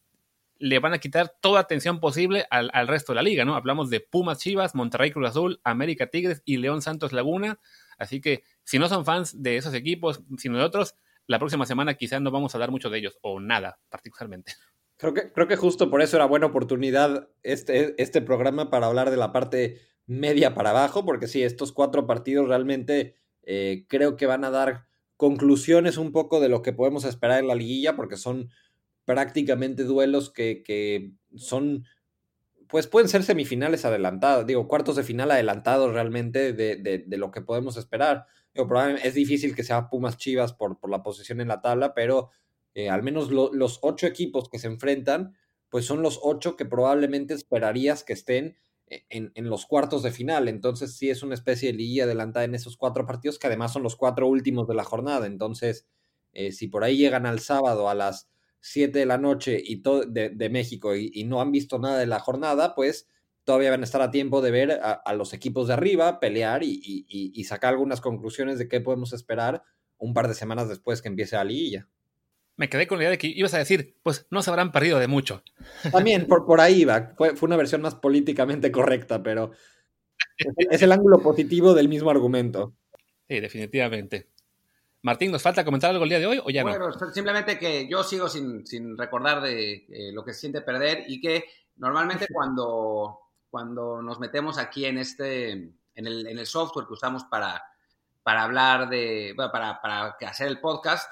[0.59, 3.55] le van a quitar toda atención posible al, resto de la liga, ¿no?
[3.55, 7.61] Hablamos de Pumas Chivas, Monterrey Cruz Azul, América Tigres y León Santos Laguna.
[7.99, 10.95] Así que si no son fans de esos equipos, sino de otros,
[11.27, 14.55] la próxima semana quizás no vamos a dar mucho de ellos, o nada particularmente.
[14.97, 19.11] Creo que, creo que justo por eso era buena oportunidad este, este programa para hablar
[19.11, 24.27] de la parte media para abajo, porque sí, estos cuatro partidos realmente eh, creo que
[24.27, 28.17] van a dar conclusiones un poco de lo que podemos esperar en la liguilla, porque
[28.17, 28.51] son
[29.09, 31.87] prácticamente duelos que, que son,
[32.69, 37.31] pues pueden ser semifinales adelantados, digo, cuartos de final adelantados realmente de, de, de lo
[37.31, 38.27] que podemos esperar.
[38.53, 41.95] Digo, probablemente es difícil que sea Pumas Chivas por, por la posición en la tabla,
[41.95, 42.29] pero
[42.75, 45.35] eh, al menos los ocho equipos que se enfrentan,
[45.71, 50.49] pues son los ocho que probablemente esperarías que estén e, en, los cuartos de final.
[50.49, 53.85] Entonces sí es una especie de liga adelantada en esos cuatro partidos, que además son
[53.85, 55.27] los cuatro últimos de la jornada.
[55.27, 55.87] Entonces,
[56.35, 58.29] eh, si por ahí llegan al sábado a las
[58.61, 62.75] siete de la noche y de, México y, no han visto nada de la jornada,
[62.75, 63.09] pues
[63.45, 66.81] todavía van a estar a tiempo de ver a, los equipos de arriba pelear y,
[67.09, 69.63] y, sacar algunas conclusiones de qué podemos esperar
[69.97, 71.89] un par de semanas después que empiece la liguilla
[72.59, 74.99] me quedé con la idea de que ibas a decir, pues no se habrán perdido
[74.99, 75.45] de mucho.
[75.93, 77.15] También, por, por ahí va.
[77.17, 79.53] Fue, una versión más políticamente correcta, pero
[80.37, 82.75] es el ángulo positivo del mismo argumento.
[83.29, 84.27] Sí, definitivamente.
[85.03, 88.03] Martín, ¿nos falta comentar algo el día de hoy o ya bueno, simplemente que yo
[88.03, 88.65] sigo sin,
[88.97, 91.45] recordar de eh, lo que se siente perder y que
[91.77, 93.21] normalmente cuando,
[93.51, 97.63] cuando nos metemos aquí en este, en el, en el software que usamos para,
[98.23, 101.11] para hablar de, bueno, para, para hacer el podcast,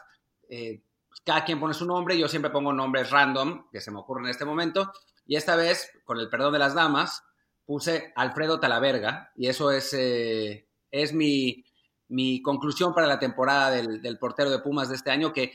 [0.49, 0.83] eh,
[1.25, 4.31] cada quien pone su nombre, yo siempre pongo nombres random que se me ocurren en
[4.31, 4.93] este momento,
[5.27, 7.25] y esta vez, con el perdón de las damas,
[7.65, 11.65] puse Alfredo Talaverga, y eso es, eh, es mi,
[12.09, 15.53] mi, conclusión para la temporada del, portero de Pumas de este año, que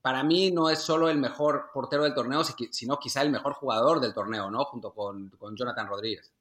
[0.00, 4.00] para mí no es solo el mejor portero del torneo, sino quizá el mejor jugador
[4.00, 4.64] del torneo, ¿no?
[4.64, 6.32] Junto con, Jonathan Rodríguez.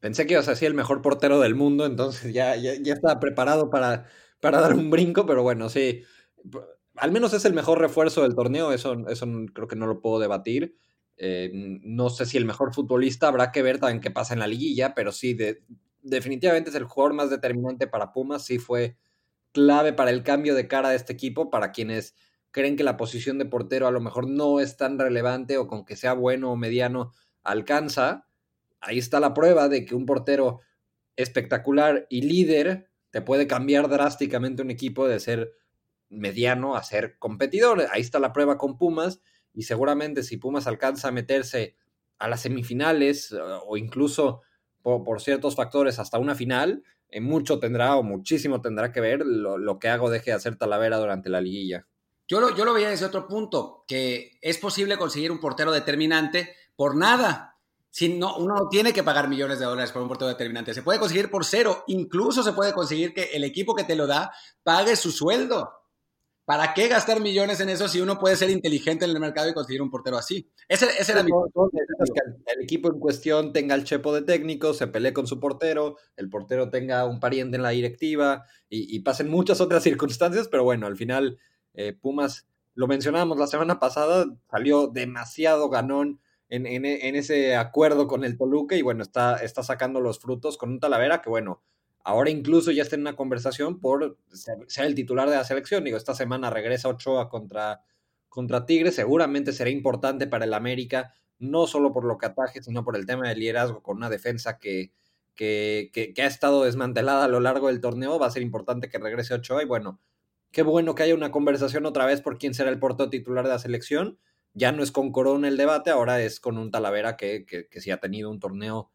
[0.00, 3.70] Pensé que ibas a decir el mejor portero del mundo, entonces ya, ya, estaba preparado
[3.70, 4.06] para,
[4.40, 6.04] para dar un brinco, pero bueno, sí
[6.96, 10.18] al menos es el mejor refuerzo del torneo, eso, eso creo que no lo puedo
[10.18, 10.76] debatir.
[11.18, 11.50] Eh,
[11.82, 14.94] no sé si el mejor futbolista, habrá que ver también qué pasa en la liguilla,
[14.94, 15.36] pero sí,
[16.06, 18.96] definitivamente es el jugador más determinante para Pumas, sí fue
[19.52, 22.14] clave para el cambio de cara de este equipo, para quienes
[22.50, 25.84] creen que la posición de portero a lo mejor no es tan relevante o con
[25.84, 28.26] que sea bueno o mediano alcanza.
[28.80, 30.60] Ahí está la prueba de que un portero
[31.16, 35.52] espectacular y líder te puede cambiar drásticamente un equipo de ser
[36.08, 37.86] mediano a ser competidor.
[37.90, 39.20] Ahí está la prueba con Pumas
[39.52, 41.76] y seguramente si Pumas alcanza a meterse
[42.18, 44.42] a las semifinales eh, o incluso
[44.86, 49.78] por, ciertos factores hasta una final, eh, mucho tendrá o muchísimo tendrá que ver lo,
[49.80, 51.88] que hago deje de hacer Talavera durante la liguilla.
[52.28, 56.54] Yo lo, yo lo veía desde otro punto, que es posible conseguir un portero determinante
[56.76, 57.58] por nada.
[57.90, 60.74] Si no, uno no tiene que pagar millones de dólares por un portero determinante.
[60.74, 61.82] Se puede conseguir por cero.
[61.88, 64.30] Incluso se puede conseguir que el equipo que te lo da
[64.62, 65.70] pague su sueldo.
[66.46, 69.52] ¿Para qué gastar millones en eso si uno puede ser inteligente en el mercado y
[69.52, 70.48] conseguir un portero así?
[70.68, 75.12] Ese, era mi que el equipo en cuestión tenga el chepo de técnico, se pelee
[75.12, 79.82] con su portero, el portero tenga un pariente en la directiva y, pasen muchas otras
[79.82, 81.36] circunstancias, pero bueno, al final
[81.74, 88.22] eh, Pumas, lo mencionábamos la semana pasada, salió demasiado ganón en, en, ese acuerdo con
[88.22, 91.64] el Toluca y bueno, está, está sacando los frutos con un Talavera que bueno,
[92.06, 95.82] ahora incluso ya está en una conversación por ser, el titular de la selección.
[95.82, 97.82] Digo, esta semana regresa Ochoa contra,
[98.28, 102.84] contra Tigres, seguramente será importante para el América, no solo por lo que ataje, sino
[102.84, 104.92] por el tema del liderazgo con una defensa que,
[105.34, 108.20] que, que, ha estado desmantelada a lo largo del torneo.
[108.20, 110.00] Va a ser importante que regrese Ochoa y bueno,
[110.52, 113.50] qué bueno que haya una conversación otra vez por quién será el porto titular de
[113.50, 114.20] la selección.
[114.54, 117.90] Ya no es con Corona el debate, ahora es con un Talavera que, que, sí
[117.90, 118.92] ha tenido un torneo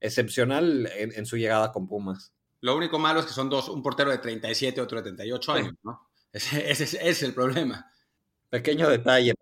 [0.00, 2.34] excepcional en su llegada con Pumas.
[2.64, 5.74] Lo único malo es que son dos, un portero de 37, otro de 38 años,
[5.82, 6.00] ¿no?
[6.32, 7.92] Ese, es el problema.
[8.48, 9.34] Pequeño detalle.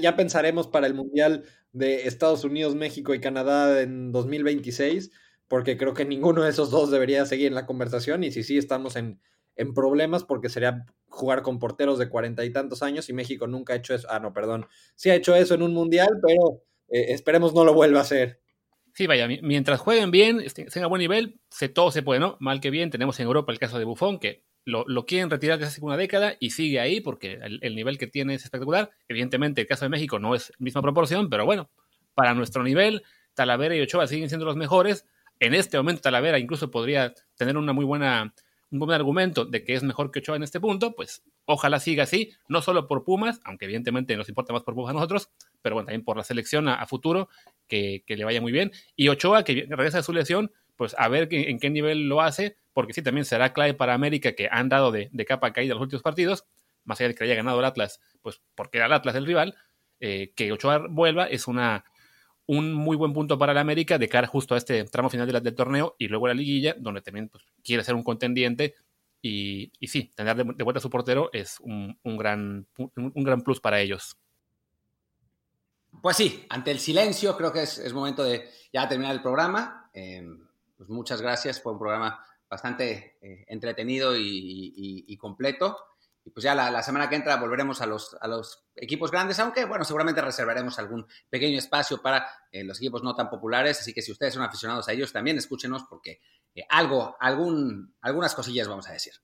[0.00, 1.42] ya, pensaremos para el Mundial
[1.72, 5.10] de Estados Unidos, México y Canadá en 2026,
[5.48, 8.56] porque creo que ninguno de esos dos debería seguir en la conversación y si sí
[8.56, 9.20] estamos en,
[9.56, 13.72] en problemas porque sería jugar con porteros de cuarenta y tantos años y México nunca
[13.72, 14.06] ha hecho eso.
[14.08, 14.68] Ah, no, perdón.
[14.94, 18.41] Sí ha hecho eso en un Mundial, pero eh, esperemos no lo vuelva a hacer.
[18.94, 22.36] Sí, vaya, mientras jueguen bien, este, tengan buen nivel, se, todo se puede, ¿no?
[22.40, 25.70] Mal que bien, tenemos en Europa el caso de Buffon, que lo, quieren retirar desde
[25.72, 28.90] hace una década y sigue ahí porque el, nivel que tiene es espectacular.
[29.08, 31.70] Evidentemente, el caso de México no es misma proporción, pero bueno,
[32.14, 33.02] para nuestro nivel,
[33.34, 35.06] Talavera y Ochoa siguen siendo los mejores.
[35.40, 38.34] En este momento, Talavera incluso podría tener una muy buena,
[38.72, 42.04] un buen argumento de que es mejor que Ochoa en este punto, pues ojalá siga
[42.04, 45.74] así, no solo por Pumas, aunque evidentemente nos importa más por Pumas a nosotros, pero
[45.76, 47.28] bueno, también por la selección a, futuro,
[47.68, 48.72] que, le vaya muy bien.
[48.96, 52.56] Y Ochoa, que regresa de su lesión, pues a ver en qué nivel lo hace,
[52.72, 56.02] porque sí, también será clave para América, que han dado de, capa caída los últimos
[56.02, 56.46] partidos,
[56.84, 59.54] más allá de que haya ganado el Atlas, pues porque era el Atlas el rival,
[60.00, 61.84] eh, que Ochoa vuelva es una,
[62.46, 65.54] un muy buen punto para el América de cara justo a este tramo final del
[65.54, 68.74] torneo y luego la liguilla, donde también pues, quiere ser un contendiente.
[69.20, 73.60] Y, y sí, tener de, vuelta a su portero es un, gran, un gran plus
[73.60, 74.16] para ellos.
[76.00, 79.90] Pues sí, ante el silencio creo que es, momento de ya terminar el programa.
[79.92, 85.76] Em, pues muchas gracias, fue un programa bastante eh, entretenido y, completo.
[86.24, 89.64] Y pues ya la, semana que entra volveremos a los, a los equipos grandes, aunque
[89.64, 93.80] bueno, seguramente reservaremos algún pequeño espacio para eh, los equipos no tan populares.
[93.80, 96.20] Así que si ustedes son aficionados a ellos, también escúchenos porque
[96.54, 99.14] eh, algo, algún, algunas cosillas vamos a decir.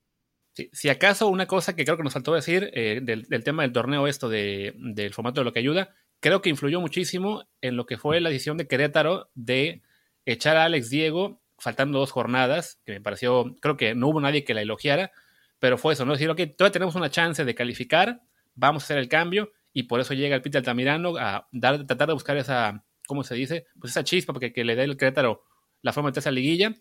[0.73, 4.29] si acaso una cosa que creo que nos faltó decir del, tema del torneo esto
[4.29, 8.31] del formato de lo que ayuda, creo que influyó muchísimo en lo que fue la
[8.31, 9.83] decisión de Querétaro de
[10.27, 14.45] echar a Alex Diego faltando dos jornadas, que me pareció, creo que no hubo nadie
[14.45, 15.11] que la elogiara,
[15.59, 16.13] pero fue eso, ¿no?
[16.13, 18.23] Decir, ok, todavía tenemos una chance de calificar,
[18.55, 22.09] vamos a hacer el cambio, y por eso llega el Peter Altamirano a dar, tratar
[22.09, 23.67] de buscar esa, ¿cómo se dice?
[23.79, 25.43] Pues esa chispa porque que le dé el Querétaro
[25.83, 26.75] la forma de meterse a liguilla.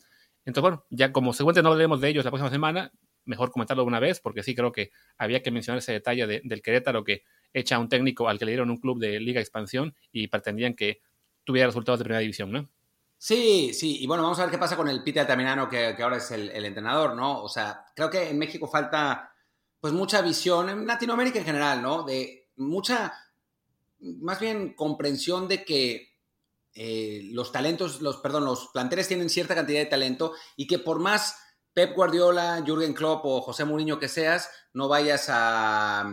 [0.46, 2.92] Entonces, bueno, ya como seguramente no hablaremos de ellos la próxima semana,
[3.26, 6.62] mejor comentarlo de una vez, porque sí creo que había que mencionar ese detalle del
[6.62, 7.24] Querétaro que
[7.54, 10.74] echa a un técnico al que le dieron un club de Liga Expansión y pretendían
[10.74, 11.02] que
[11.44, 12.70] tuviera resultados de primera división, ¿no?
[13.20, 16.04] Sí, sí, y bueno, vamos a ver qué pasa con el Peter Taminano, que, que
[16.04, 17.42] ahora es el, entrenador, ¿no?
[17.44, 19.34] O sea, creo que en México falta
[19.80, 22.04] pues mucha visión, en Latinoamérica en general, ¿no?
[22.04, 23.14] De mucha,
[24.00, 26.16] más bien comprensión de que
[26.74, 31.00] eh, los talentos, los, perdón, los planteles tienen cierta cantidad de talento y que por
[31.00, 31.40] más
[31.74, 36.12] Pep Guardiola, Jürgen Klopp o José Mourinho que seas, no vayas a,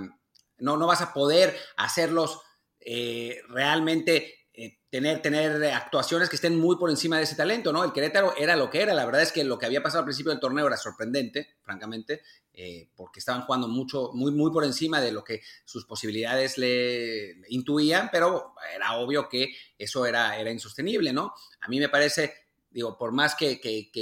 [0.59, 2.41] no, no vas a poder hacerlos
[2.81, 4.44] eh, realmente
[4.95, 7.83] tener, tener actuaciones que estén muy por encima de ese talento, ¿no?
[7.83, 8.95] El Querétaro era lo que era.
[8.95, 12.23] La verdad es que lo que había pasado al principio del torneo era sorprendente, francamente,
[12.53, 17.35] eh, porque estaban jugando mucho, muy, muy por encima de lo que sus posibilidades le,
[17.49, 21.35] intuían, pero era obvio que eso era, era insostenible, ¿no?
[21.63, 22.44] A mí me parece
[22.75, 23.61] digo, por más que,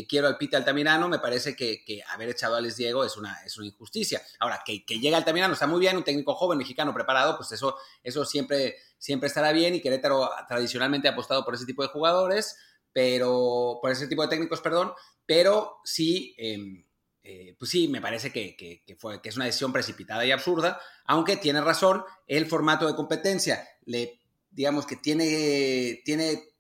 [0.09, 3.59] quiero al Pita Altamirano, me parece que, haber echado a Alex Diego es una, es
[3.59, 4.23] una injusticia.
[4.41, 7.77] Ahora, que, que llegue Altamirano está muy bien, un técnico joven mexicano preparado, pues eso,
[8.03, 12.57] eso siempre, siempre estará bien y Querétaro tradicionalmente ha apostado por ese tipo de jugadores,
[12.95, 14.95] pero por ese tipo de técnicos, perdón,
[15.27, 16.87] pero sí, em,
[17.23, 21.37] eh, pues sí, me parece que, fue, que es una decisión precipitada y absurda, aunque
[21.37, 24.19] tiene razón, el formato de competencia le
[24.53, 26.52] digamos que tiene, tiene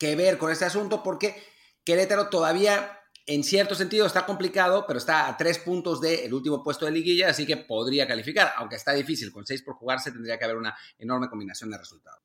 [0.00, 1.36] que ver con este asunto porque
[1.84, 2.96] Querétaro todavía
[3.26, 7.28] en cierto sentido está complicado, pero está a tres puntos del último puesto de liguilla,
[7.28, 10.74] así que podría calificar, aunque está difícil, con seis por jugarse tendría que haber una
[10.98, 12.20] enorme combinación de resultados.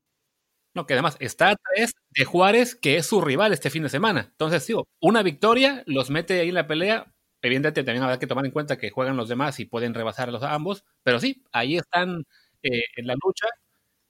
[0.73, 3.89] No, que además está a tres de Juárez, que es su rival este fin de
[3.89, 4.29] semana.
[4.31, 7.13] Entonces, digo, una victoria los mete ahí en la pelea.
[7.41, 10.53] Evidentemente también habrá que tomar en cuenta que juegan los demás y pueden rebasar a
[10.53, 12.23] ambos, pero sí, ahí están
[12.63, 13.47] eh, en la lucha.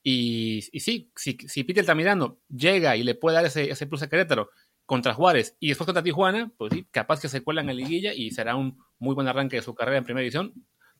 [0.07, 4.07] Y, sí, si, si Peter Tamirano llega y le puede dar ese, ese plus a
[4.07, 4.51] Querétaro
[4.85, 8.29] contra Juárez y después contra Tijuana, pues sí, capaz que se cuelan en liguilla y
[8.29, 10.53] será un muy buen arranque de su carrera en primera división.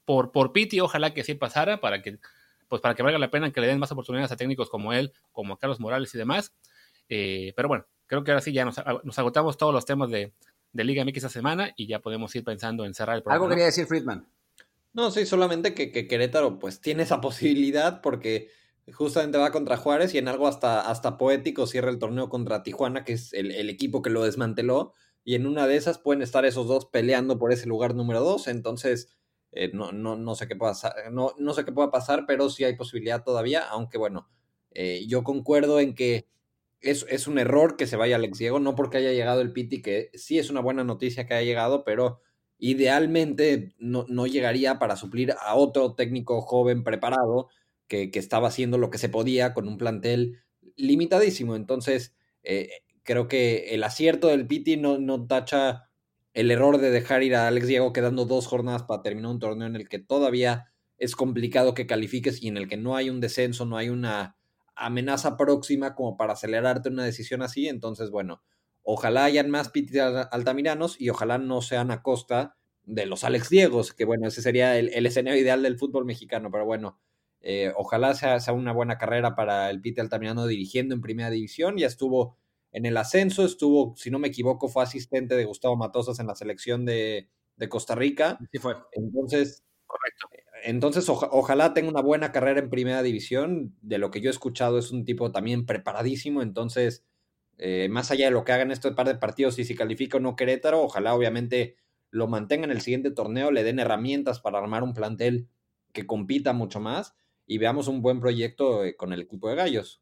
[0.06, 2.18] Por, por Piti, ojalá que sí pasara para que,
[2.68, 5.14] pues para que valga la pena que le den más oportunidades a técnicos como él,
[5.32, 6.56] como a Carlos Morales y demás.
[7.08, 8.80] Eh, pero bueno, creo que ahora sí ya nos,
[9.20, 10.34] agotamos todos los temas de,
[10.74, 13.44] de, Liga MX esta semana y ya podemos ir pensando en cerrar el programa.
[13.44, 14.28] Algo quería decir Friedman.
[14.94, 18.50] No, sí, solamente que, que Querétaro pues tiene esa posibilidad porque
[18.94, 23.04] Justamente va contra Juárez y en algo hasta, hasta poético cierra el torneo contra Tijuana,
[23.04, 24.94] que es el, equipo que lo desmanteló.
[25.24, 28.48] Y en una de esas pueden estar esos dos peleando por ese lugar número dos.
[28.48, 29.10] Entonces,
[29.52, 30.74] eh, no, no, no, sé qué pueda,
[31.12, 33.68] no, no sé qué pueda pasar, pero sí hay posibilidad todavía.
[33.68, 34.30] Aunque bueno,
[34.70, 36.28] eh, yo concuerdo en que
[36.82, 39.82] es, es, un error que se vaya Alex Diego, no porque haya llegado el Piti,
[39.82, 42.20] que sí es una buena noticia que haya llegado, pero
[42.60, 47.50] idealmente no, no llegaría para suplir a otro técnico joven preparado
[47.88, 50.42] que, estaba haciendo lo que se podía con un plantel
[50.76, 51.56] limitadísimo.
[51.56, 52.70] Entonces, eh,
[53.04, 55.90] creo que el acierto del Piti no, no tacha
[56.34, 59.68] el error de dejar ir a Alex Diego quedando dos jornadas para terminar un torneo
[59.68, 63.22] en el que todavía es complicado que califiques y en el que no hay un
[63.22, 64.38] descenso, no hay una
[64.76, 67.68] amenaza próxima como para acelerarte una decisión así.
[67.68, 68.42] Entonces, bueno,
[68.84, 73.94] ojalá hayan más Piti altamiranos y ojalá no sean a costa de los Alex Diegos,
[73.94, 77.00] que bueno, ese sería el, el escenario ideal del fútbol mexicano, pero bueno,
[77.48, 81.78] eh, ojalá sea, sea, una buena carrera para el Pite Altamirano dirigiendo en primera división.
[81.78, 82.40] Ya estuvo
[82.72, 86.34] en el ascenso, estuvo, si no me equivoco, fue asistente de Gustavo Matosas en la
[86.34, 87.30] selección de,
[87.70, 88.40] Costa Rica.
[88.52, 88.76] Sí fue.
[88.94, 90.28] Entonces, correcto.
[90.64, 93.76] Entonces, ojalá tenga una buena carrera en primera división.
[93.84, 96.42] De lo que yo he escuchado, es un tipo también preparadísimo.
[96.42, 97.06] Entonces,
[97.60, 100.20] eh, más allá de lo que hagan estos par de partidos y si califica o
[100.20, 101.76] no Querétaro, ojalá obviamente
[102.10, 105.48] lo mantenga en el siguiente torneo, le den herramientas para armar un plantel
[105.94, 107.14] que compita mucho más
[107.48, 110.02] y veamos un buen proyecto eh, con el equipo de Gallos.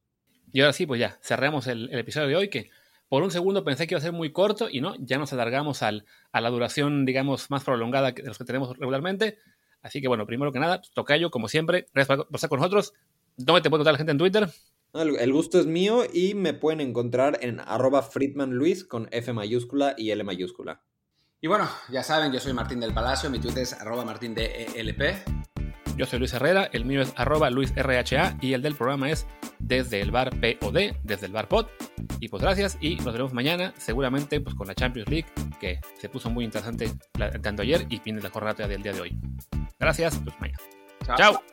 [0.51, 2.69] Y ahora sí, pues ya, cerramos el, episodio de hoy, que
[3.09, 5.83] por un segundo pensé que iba a ser muy corto y no, ya nos alargamos
[5.83, 9.37] al, a la duración, digamos, más prolongada de los que tenemos regularmente.
[9.81, 12.93] Así que bueno, primero que nada, pues, Tocayo, como siempre, gracias por estar con nosotros.
[13.35, 14.49] ¿Dónde te puede encontrar la gente en Twitter?
[14.93, 18.07] El gusto es mío y me pueden encontrar en arroba
[18.47, 20.83] Luis con F mayúscula y L mayúscula.
[21.41, 24.65] Y bueno, ya saben, yo soy Martín del Palacio, mi Twitter es arroba martín de
[24.75, 25.52] ELP.
[25.95, 29.27] Yo soy Luis Herrera, el mío es arroba luisrha y el del programa es
[29.59, 31.67] desde el bar POD, desde el bar POD.
[32.19, 35.27] Y pues gracias y nos vemos mañana, seguramente pues con la Champions League,
[35.59, 36.91] que se puso muy interesante
[37.41, 39.17] tanto ayer y viene la jornada del día de hoy.
[39.79, 40.59] Gracias, pues mañana.
[41.15, 41.43] Chao.